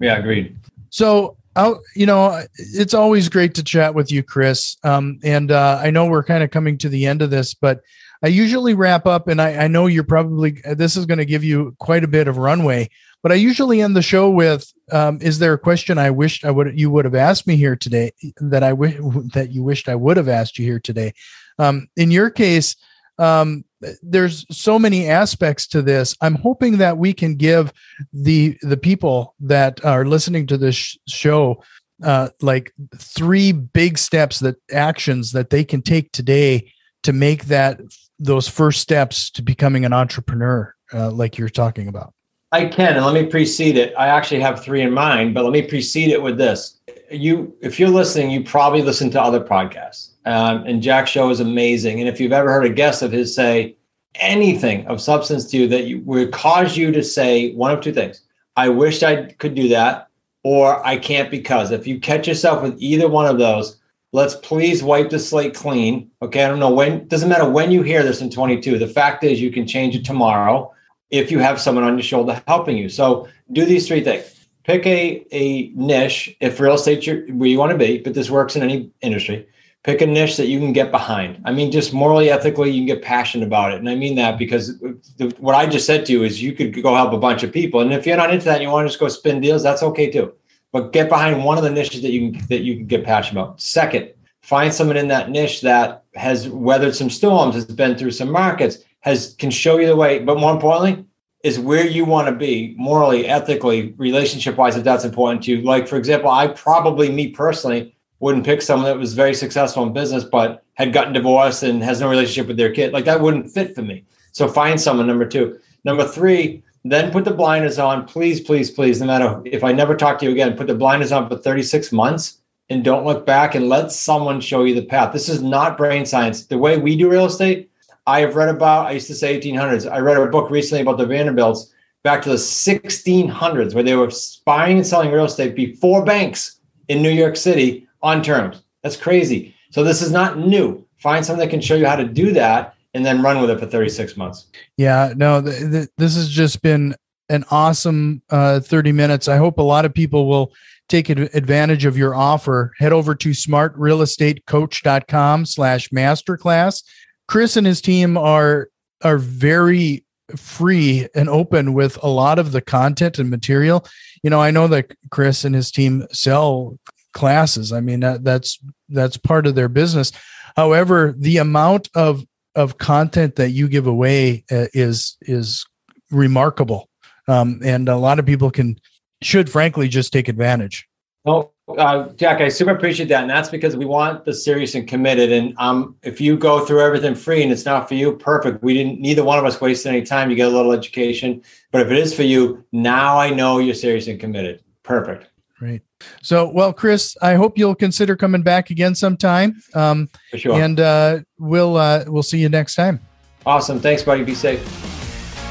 Yeah, 0.00 0.18
agreed. 0.18 0.56
So 0.90 1.36
I'll, 1.54 1.82
you 1.94 2.06
know, 2.06 2.42
it's 2.56 2.94
always 2.94 3.28
great 3.28 3.54
to 3.54 3.62
chat 3.62 3.94
with 3.94 4.10
you, 4.10 4.22
Chris. 4.22 4.76
Um, 4.84 5.18
and 5.22 5.50
uh, 5.50 5.80
I 5.82 5.90
know 5.90 6.06
we're 6.06 6.24
kind 6.24 6.42
of 6.42 6.50
coming 6.50 6.78
to 6.78 6.88
the 6.88 7.06
end 7.06 7.22
of 7.22 7.30
this, 7.30 7.54
but 7.54 7.82
I 8.22 8.28
usually 8.28 8.74
wrap 8.74 9.06
up, 9.06 9.26
and 9.26 9.42
I, 9.42 9.64
I 9.64 9.68
know 9.68 9.86
you're 9.86 10.04
probably 10.04 10.62
this 10.64 10.96
is 10.96 11.06
going 11.06 11.18
to 11.18 11.24
give 11.24 11.42
you 11.42 11.74
quite 11.78 12.04
a 12.04 12.08
bit 12.08 12.28
of 12.28 12.36
runway. 12.36 12.88
But 13.20 13.32
I 13.32 13.36
usually 13.36 13.80
end 13.80 13.94
the 13.94 14.02
show 14.02 14.30
with, 14.30 14.72
um, 14.90 15.18
"Is 15.20 15.38
there 15.40 15.52
a 15.52 15.58
question 15.58 15.98
I 15.98 16.10
wished 16.10 16.44
I 16.44 16.50
would 16.50 16.78
you 16.78 16.90
would 16.90 17.04
have 17.04 17.14
asked 17.14 17.46
me 17.46 17.56
here 17.56 17.76
today 17.76 18.12
that 18.40 18.62
I 18.62 18.72
wish 18.72 18.96
that 19.34 19.50
you 19.50 19.64
wished 19.64 19.88
I 19.88 19.96
would 19.96 20.16
have 20.16 20.28
asked 20.28 20.58
you 20.58 20.64
here 20.64 20.80
today?" 20.80 21.14
Um, 21.58 21.88
in 21.96 22.12
your 22.12 22.30
case, 22.30 22.76
um, 23.18 23.64
there's 24.02 24.46
so 24.50 24.78
many 24.78 25.08
aspects 25.08 25.66
to 25.68 25.82
this. 25.82 26.16
I'm 26.20 26.36
hoping 26.36 26.78
that 26.78 26.98
we 26.98 27.12
can 27.12 27.36
give 27.36 27.72
the 28.12 28.58
the 28.62 28.76
people 28.76 29.34
that 29.40 29.84
are 29.84 30.04
listening 30.04 30.46
to 30.48 30.56
this 30.56 30.96
show 31.08 31.62
uh, 32.02 32.28
like 32.40 32.72
three 32.96 33.52
big 33.52 33.98
steps 33.98 34.40
that 34.40 34.56
actions 34.72 35.32
that 35.32 35.50
they 35.50 35.64
can 35.64 35.82
take 35.82 36.12
today 36.12 36.72
to 37.02 37.12
make 37.12 37.46
that 37.46 37.80
those 38.18 38.48
first 38.48 38.80
steps 38.80 39.30
to 39.30 39.42
becoming 39.42 39.84
an 39.84 39.92
entrepreneur, 39.92 40.74
uh, 40.92 41.10
like 41.10 41.38
you're 41.38 41.48
talking 41.48 41.88
about. 41.88 42.12
I 42.52 42.66
can, 42.66 42.96
and 42.96 43.04
let 43.04 43.14
me 43.14 43.26
precede 43.26 43.76
it. 43.78 43.94
I 43.98 44.08
actually 44.08 44.40
have 44.40 44.62
three 44.62 44.82
in 44.82 44.92
mind, 44.92 45.32
but 45.32 45.42
let 45.44 45.52
me 45.52 45.62
precede 45.62 46.10
it 46.10 46.20
with 46.20 46.36
this. 46.36 46.80
You, 47.10 47.56
if 47.62 47.80
you're 47.80 47.88
listening, 47.88 48.30
you 48.30 48.44
probably 48.44 48.82
listen 48.82 49.10
to 49.10 49.22
other 49.22 49.40
podcasts, 49.40 50.10
um, 50.24 50.64
and 50.66 50.82
Jack's 50.82 51.10
show 51.10 51.30
is 51.30 51.40
amazing. 51.40 52.00
And 52.00 52.08
if 52.08 52.20
you've 52.20 52.32
ever 52.32 52.50
heard 52.50 52.64
a 52.64 52.70
guest 52.70 53.02
of 53.02 53.12
his 53.12 53.34
say 53.34 53.76
anything 54.16 54.86
of 54.86 55.00
substance 55.00 55.46
to 55.46 55.56
you 55.56 55.68
that 55.68 55.84
you, 55.84 56.00
would 56.04 56.32
cause 56.32 56.76
you 56.76 56.92
to 56.92 57.02
say 57.02 57.54
one 57.54 57.72
of 57.72 57.80
two 57.80 57.92
things: 57.92 58.22
"I 58.56 58.68
wish 58.68 59.02
I 59.02 59.32
could 59.32 59.54
do 59.54 59.68
that," 59.68 60.08
or 60.44 60.84
"I 60.86 60.96
can't 60.96 61.30
because." 61.30 61.70
If 61.70 61.86
you 61.86 61.98
catch 61.98 62.28
yourself 62.28 62.62
with 62.62 62.76
either 62.78 63.08
one 63.08 63.26
of 63.26 63.38
those, 63.38 63.78
let's 64.12 64.34
please 64.36 64.82
wipe 64.82 65.10
the 65.10 65.18
slate 65.18 65.54
clean. 65.54 66.10
Okay, 66.20 66.44
I 66.44 66.48
don't 66.48 66.60
know 66.60 66.72
when. 66.72 67.08
Doesn't 67.08 67.28
matter 67.28 67.48
when 67.48 67.70
you 67.70 67.82
hear 67.82 68.02
this 68.02 68.20
in 68.20 68.30
22. 68.30 68.78
The 68.78 68.86
fact 68.86 69.24
is, 69.24 69.40
you 69.40 69.50
can 69.50 69.66
change 69.66 69.96
it 69.96 70.04
tomorrow 70.04 70.72
if 71.10 71.30
you 71.30 71.38
have 71.38 71.60
someone 71.60 71.84
on 71.84 71.94
your 71.94 72.02
shoulder 72.02 72.42
helping 72.48 72.76
you. 72.76 72.88
So 72.88 73.28
do 73.52 73.64
these 73.64 73.86
three 73.86 74.02
things. 74.02 74.48
Pick 74.64 74.86
a, 74.86 75.26
a 75.32 75.68
niche 75.70 76.36
if 76.40 76.60
real 76.60 76.74
estate 76.74 77.06
you're 77.06 77.26
where 77.34 77.48
you 77.48 77.58
want 77.58 77.72
to 77.72 77.78
be, 77.78 77.98
but 77.98 78.14
this 78.14 78.30
works 78.30 78.54
in 78.56 78.62
any 78.62 78.90
industry. 79.00 79.46
Pick 79.84 80.00
a 80.00 80.06
niche 80.06 80.36
that 80.36 80.46
you 80.46 80.60
can 80.60 80.72
get 80.72 80.92
behind. 80.92 81.42
I 81.44 81.52
mean, 81.52 81.72
just 81.72 81.92
morally, 81.92 82.30
ethically, 82.30 82.70
you 82.70 82.80
can 82.80 82.86
get 82.86 83.02
passionate 83.02 83.46
about 83.46 83.72
it. 83.72 83.78
And 83.80 83.88
I 83.88 83.96
mean 83.96 84.14
that 84.14 84.38
because 84.38 84.78
the, 84.78 85.34
what 85.38 85.56
I 85.56 85.66
just 85.66 85.86
said 85.86 86.06
to 86.06 86.12
you 86.12 86.22
is 86.22 86.40
you 86.40 86.52
could 86.52 86.80
go 86.82 86.94
help 86.94 87.12
a 87.12 87.18
bunch 87.18 87.42
of 87.42 87.52
people. 87.52 87.80
And 87.80 87.92
if 87.92 88.06
you're 88.06 88.16
not 88.16 88.32
into 88.32 88.44
that 88.44 88.54
and 88.54 88.62
you 88.62 88.68
want 88.68 88.86
to 88.86 88.90
just 88.90 89.00
go 89.00 89.08
spin 89.08 89.40
deals, 89.40 89.62
that's 89.62 89.82
okay 89.82 90.08
too. 90.08 90.32
But 90.70 90.92
get 90.92 91.08
behind 91.08 91.44
one 91.44 91.58
of 91.58 91.64
the 91.64 91.70
niches 91.70 92.00
that 92.02 92.12
you 92.12 92.32
can 92.32 92.46
that 92.46 92.60
you 92.60 92.76
can 92.76 92.86
get 92.86 93.04
passionate 93.04 93.40
about. 93.40 93.60
Second, 93.60 94.10
find 94.42 94.72
someone 94.72 94.96
in 94.96 95.08
that 95.08 95.30
niche 95.30 95.60
that 95.62 96.04
has 96.14 96.48
weathered 96.48 96.94
some 96.94 97.10
storms, 97.10 97.54
has 97.54 97.64
been 97.64 97.96
through 97.96 98.12
some 98.12 98.30
markets, 98.30 98.78
has 99.00 99.34
can 99.38 99.50
show 99.50 99.78
you 99.78 99.86
the 99.86 99.96
way, 99.96 100.20
but 100.20 100.38
more 100.38 100.52
importantly, 100.52 101.04
is 101.42 101.58
where 101.58 101.86
you 101.86 102.04
want 102.04 102.28
to 102.28 102.34
be 102.34 102.74
morally, 102.78 103.26
ethically, 103.26 103.94
relationship 103.96 104.56
wise, 104.56 104.76
if 104.76 104.84
that's 104.84 105.04
important 105.04 105.42
to 105.42 105.50
you. 105.50 105.62
Like, 105.62 105.88
for 105.88 105.96
example, 105.96 106.30
I 106.30 106.46
probably, 106.48 107.10
me 107.10 107.28
personally, 107.28 107.96
wouldn't 108.22 108.46
pick 108.46 108.62
someone 108.62 108.88
that 108.88 108.96
was 108.96 109.14
very 109.14 109.34
successful 109.34 109.82
in 109.82 109.92
business, 109.92 110.22
but 110.22 110.62
had 110.74 110.92
gotten 110.92 111.12
divorced 111.12 111.64
and 111.64 111.82
has 111.82 112.00
no 112.00 112.08
relationship 112.08 112.46
with 112.46 112.56
their 112.56 112.72
kid. 112.72 112.92
Like, 112.92 113.04
that 113.04 113.20
wouldn't 113.20 113.50
fit 113.50 113.74
for 113.74 113.82
me. 113.82 114.04
So 114.30 114.46
find 114.46 114.80
someone, 114.80 115.08
number 115.08 115.26
two. 115.26 115.58
Number 115.84 116.06
three, 116.06 116.62
then 116.84 117.10
put 117.10 117.24
the 117.24 117.32
blinders 117.32 117.80
on. 117.80 118.06
Please, 118.06 118.40
please, 118.40 118.70
please, 118.70 119.00
no 119.00 119.08
matter 119.08 119.42
if 119.44 119.64
I 119.64 119.72
never 119.72 119.96
talk 119.96 120.20
to 120.20 120.24
you 120.24 120.30
again, 120.30 120.56
put 120.56 120.68
the 120.68 120.74
blinders 120.74 121.10
on 121.10 121.28
for 121.28 121.36
36 121.36 121.90
months 121.90 122.38
and 122.70 122.84
don't 122.84 123.04
look 123.04 123.26
back 123.26 123.56
and 123.56 123.68
let 123.68 123.90
someone 123.90 124.40
show 124.40 124.62
you 124.62 124.76
the 124.76 124.86
path. 124.86 125.12
This 125.12 125.28
is 125.28 125.42
not 125.42 125.76
brain 125.76 126.06
science. 126.06 126.46
The 126.46 126.56
way 126.56 126.78
we 126.78 126.96
do 126.96 127.10
real 127.10 127.26
estate, 127.26 127.72
I 128.06 128.20
have 128.20 128.36
read 128.36 128.48
about, 128.48 128.86
I 128.86 128.92
used 128.92 129.08
to 129.08 129.16
say 129.16 129.40
1800s. 129.40 129.90
I 129.90 129.98
read 129.98 130.16
a 130.16 130.26
book 130.28 130.48
recently 130.48 130.82
about 130.82 130.98
the 130.98 131.06
Vanderbilts. 131.06 131.72
back 132.04 132.22
to 132.22 132.28
the 132.28 132.36
1600s 132.36 133.74
where 133.74 133.82
they 133.82 133.96
were 133.96 134.12
buying 134.44 134.76
and 134.78 134.86
selling 134.86 135.10
real 135.10 135.24
estate 135.24 135.56
before 135.56 136.04
banks 136.04 136.60
in 136.86 137.02
New 137.02 137.10
York 137.10 137.36
City 137.36 137.88
on 138.02 138.22
terms. 138.22 138.62
That's 138.82 138.96
crazy. 138.96 139.54
So 139.70 139.84
this 139.84 140.02
is 140.02 140.10
not 140.10 140.38
new. 140.38 140.86
Find 140.98 141.24
someone 141.24 141.46
that 141.46 141.50
can 141.50 141.60
show 141.60 141.74
you 141.74 141.86
how 141.86 141.96
to 141.96 142.04
do 142.04 142.32
that 142.32 142.74
and 142.94 143.04
then 143.04 143.22
run 143.22 143.40
with 143.40 143.50
it 143.50 143.58
for 143.58 143.66
36 143.66 144.16
months. 144.16 144.46
Yeah, 144.76 145.12
no, 145.16 145.40
th- 145.40 145.70
th- 145.70 145.88
this 145.96 146.14
has 146.16 146.28
just 146.28 146.60
been 146.62 146.94
an 147.28 147.44
awesome 147.50 148.22
uh, 148.30 148.60
30 148.60 148.92
minutes. 148.92 149.26
I 149.28 149.38
hope 149.38 149.58
a 149.58 149.62
lot 149.62 149.84
of 149.84 149.92
people 149.94 150.26
will 150.26 150.52
take 150.88 151.08
advantage 151.08 151.84
of 151.86 151.96
your 151.96 152.14
offer. 152.14 152.72
Head 152.78 152.92
over 152.92 153.14
to 153.14 153.30
smartrealestatecoach.com 153.30 155.46
slash 155.46 155.88
masterclass. 155.88 156.82
Chris 157.28 157.56
and 157.56 157.66
his 157.66 157.80
team 157.80 158.18
are 158.18 158.68
are 159.02 159.18
very 159.18 160.04
free 160.36 161.08
and 161.14 161.28
open 161.28 161.74
with 161.74 161.98
a 162.02 162.08
lot 162.08 162.38
of 162.38 162.52
the 162.52 162.60
content 162.60 163.18
and 163.18 163.30
material. 163.30 163.86
You 164.22 164.30
know, 164.30 164.40
I 164.40 164.50
know 164.50 164.68
that 164.68 164.92
Chris 165.10 165.44
and 165.44 165.54
his 165.54 165.70
team 165.70 166.06
sell 166.12 166.78
classes. 167.12 167.72
I 167.72 167.80
mean, 167.80 168.00
that, 168.00 168.24
that's 168.24 168.58
that's 168.88 169.16
part 169.16 169.46
of 169.46 169.54
their 169.54 169.68
business. 169.68 170.12
However, 170.56 171.14
the 171.16 171.38
amount 171.38 171.88
of 171.94 172.24
of 172.54 172.78
content 172.78 173.36
that 173.36 173.50
you 173.50 173.68
give 173.68 173.86
away 173.86 174.44
uh, 174.50 174.66
is 174.74 175.16
is 175.22 175.64
remarkable, 176.10 176.88
um, 177.28 177.60
and 177.64 177.88
a 177.88 177.96
lot 177.96 178.18
of 178.18 178.26
people 178.26 178.50
can 178.50 178.78
should 179.22 179.50
frankly 179.50 179.88
just 179.88 180.12
take 180.12 180.28
advantage. 180.28 180.86
Well, 181.24 181.54
uh, 181.78 182.08
Jack, 182.16 182.40
I 182.40 182.48
super 182.48 182.72
appreciate 182.72 183.08
that, 183.08 183.22
and 183.22 183.30
that's 183.30 183.48
because 183.48 183.76
we 183.76 183.84
want 183.84 184.24
the 184.24 184.34
serious 184.34 184.74
and 184.74 184.88
committed. 184.88 185.30
And 185.30 185.54
um, 185.58 185.96
if 186.02 186.20
you 186.20 186.36
go 186.36 186.64
through 186.64 186.80
everything 186.80 187.14
free 187.14 187.42
and 187.42 187.52
it's 187.52 187.64
not 187.64 187.88
for 187.88 187.94
you, 187.94 188.16
perfect. 188.16 188.62
We 188.62 188.74
didn't. 188.74 189.00
Neither 189.00 189.22
one 189.22 189.38
of 189.38 189.44
us 189.44 189.60
wasted 189.60 189.94
any 189.94 190.02
time. 190.02 190.30
You 190.30 190.36
get 190.36 190.48
a 190.48 190.54
little 190.54 190.72
education, 190.72 191.42
but 191.70 191.82
if 191.82 191.90
it 191.90 191.98
is 191.98 192.12
for 192.12 192.24
you, 192.24 192.64
now 192.72 193.18
I 193.18 193.30
know 193.30 193.58
you're 193.58 193.74
serious 193.74 194.08
and 194.08 194.18
committed. 194.18 194.62
Perfect. 194.82 195.30
Great. 195.56 195.82
So, 196.22 196.48
well, 196.48 196.72
Chris, 196.72 197.16
I 197.22 197.34
hope 197.34 197.58
you'll 197.58 197.74
consider 197.74 198.16
coming 198.16 198.42
back 198.42 198.70
again 198.70 198.94
sometime. 198.94 199.62
Um, 199.74 200.08
for 200.30 200.38
sure. 200.38 200.60
And 200.60 200.80
uh, 200.80 201.20
we'll 201.38 201.76
uh, 201.76 202.04
we'll 202.06 202.22
see 202.22 202.38
you 202.38 202.48
next 202.48 202.74
time. 202.74 203.00
Awesome. 203.44 203.80
Thanks, 203.80 204.02
buddy. 204.02 204.22
Be 204.24 204.34
safe. 204.34 204.62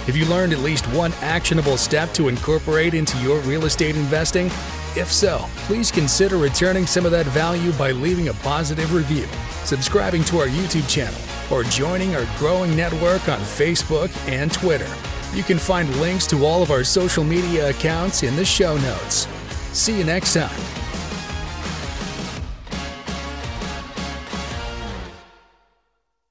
Have 0.05 0.15
you 0.17 0.25
learned 0.25 0.51
at 0.51 0.59
least 0.59 0.85
one 0.87 1.13
actionable 1.21 1.77
step 1.77 2.11
to 2.13 2.27
incorporate 2.27 2.95
into 2.95 3.17
your 3.19 3.39
real 3.41 3.65
estate 3.65 3.95
investing? 3.95 4.47
If 4.93 5.11
so, 5.11 5.45
please 5.67 5.91
consider 5.91 6.37
returning 6.37 6.85
some 6.85 7.05
of 7.05 7.11
that 7.11 7.27
value 7.27 7.71
by 7.73 7.91
leaving 7.91 8.27
a 8.27 8.33
positive 8.35 8.93
review, 8.93 9.27
subscribing 9.63 10.23
to 10.25 10.39
our 10.39 10.47
YouTube 10.47 10.89
channel, 10.89 11.19
or 11.49 11.63
joining 11.63 12.15
our 12.15 12.25
growing 12.37 12.75
network 12.75 13.29
on 13.29 13.39
Facebook 13.39 14.09
and 14.27 14.51
Twitter. 14.51 14.89
You 15.33 15.43
can 15.43 15.59
find 15.59 15.93
links 16.01 16.27
to 16.27 16.45
all 16.45 16.61
of 16.61 16.71
our 16.71 16.83
social 16.83 17.23
media 17.23 17.69
accounts 17.69 18.23
in 18.23 18.35
the 18.35 18.43
show 18.43 18.75
notes. 18.77 19.27
See 19.73 19.97
you 19.97 20.03
next 20.03 20.33
time. 20.33 20.80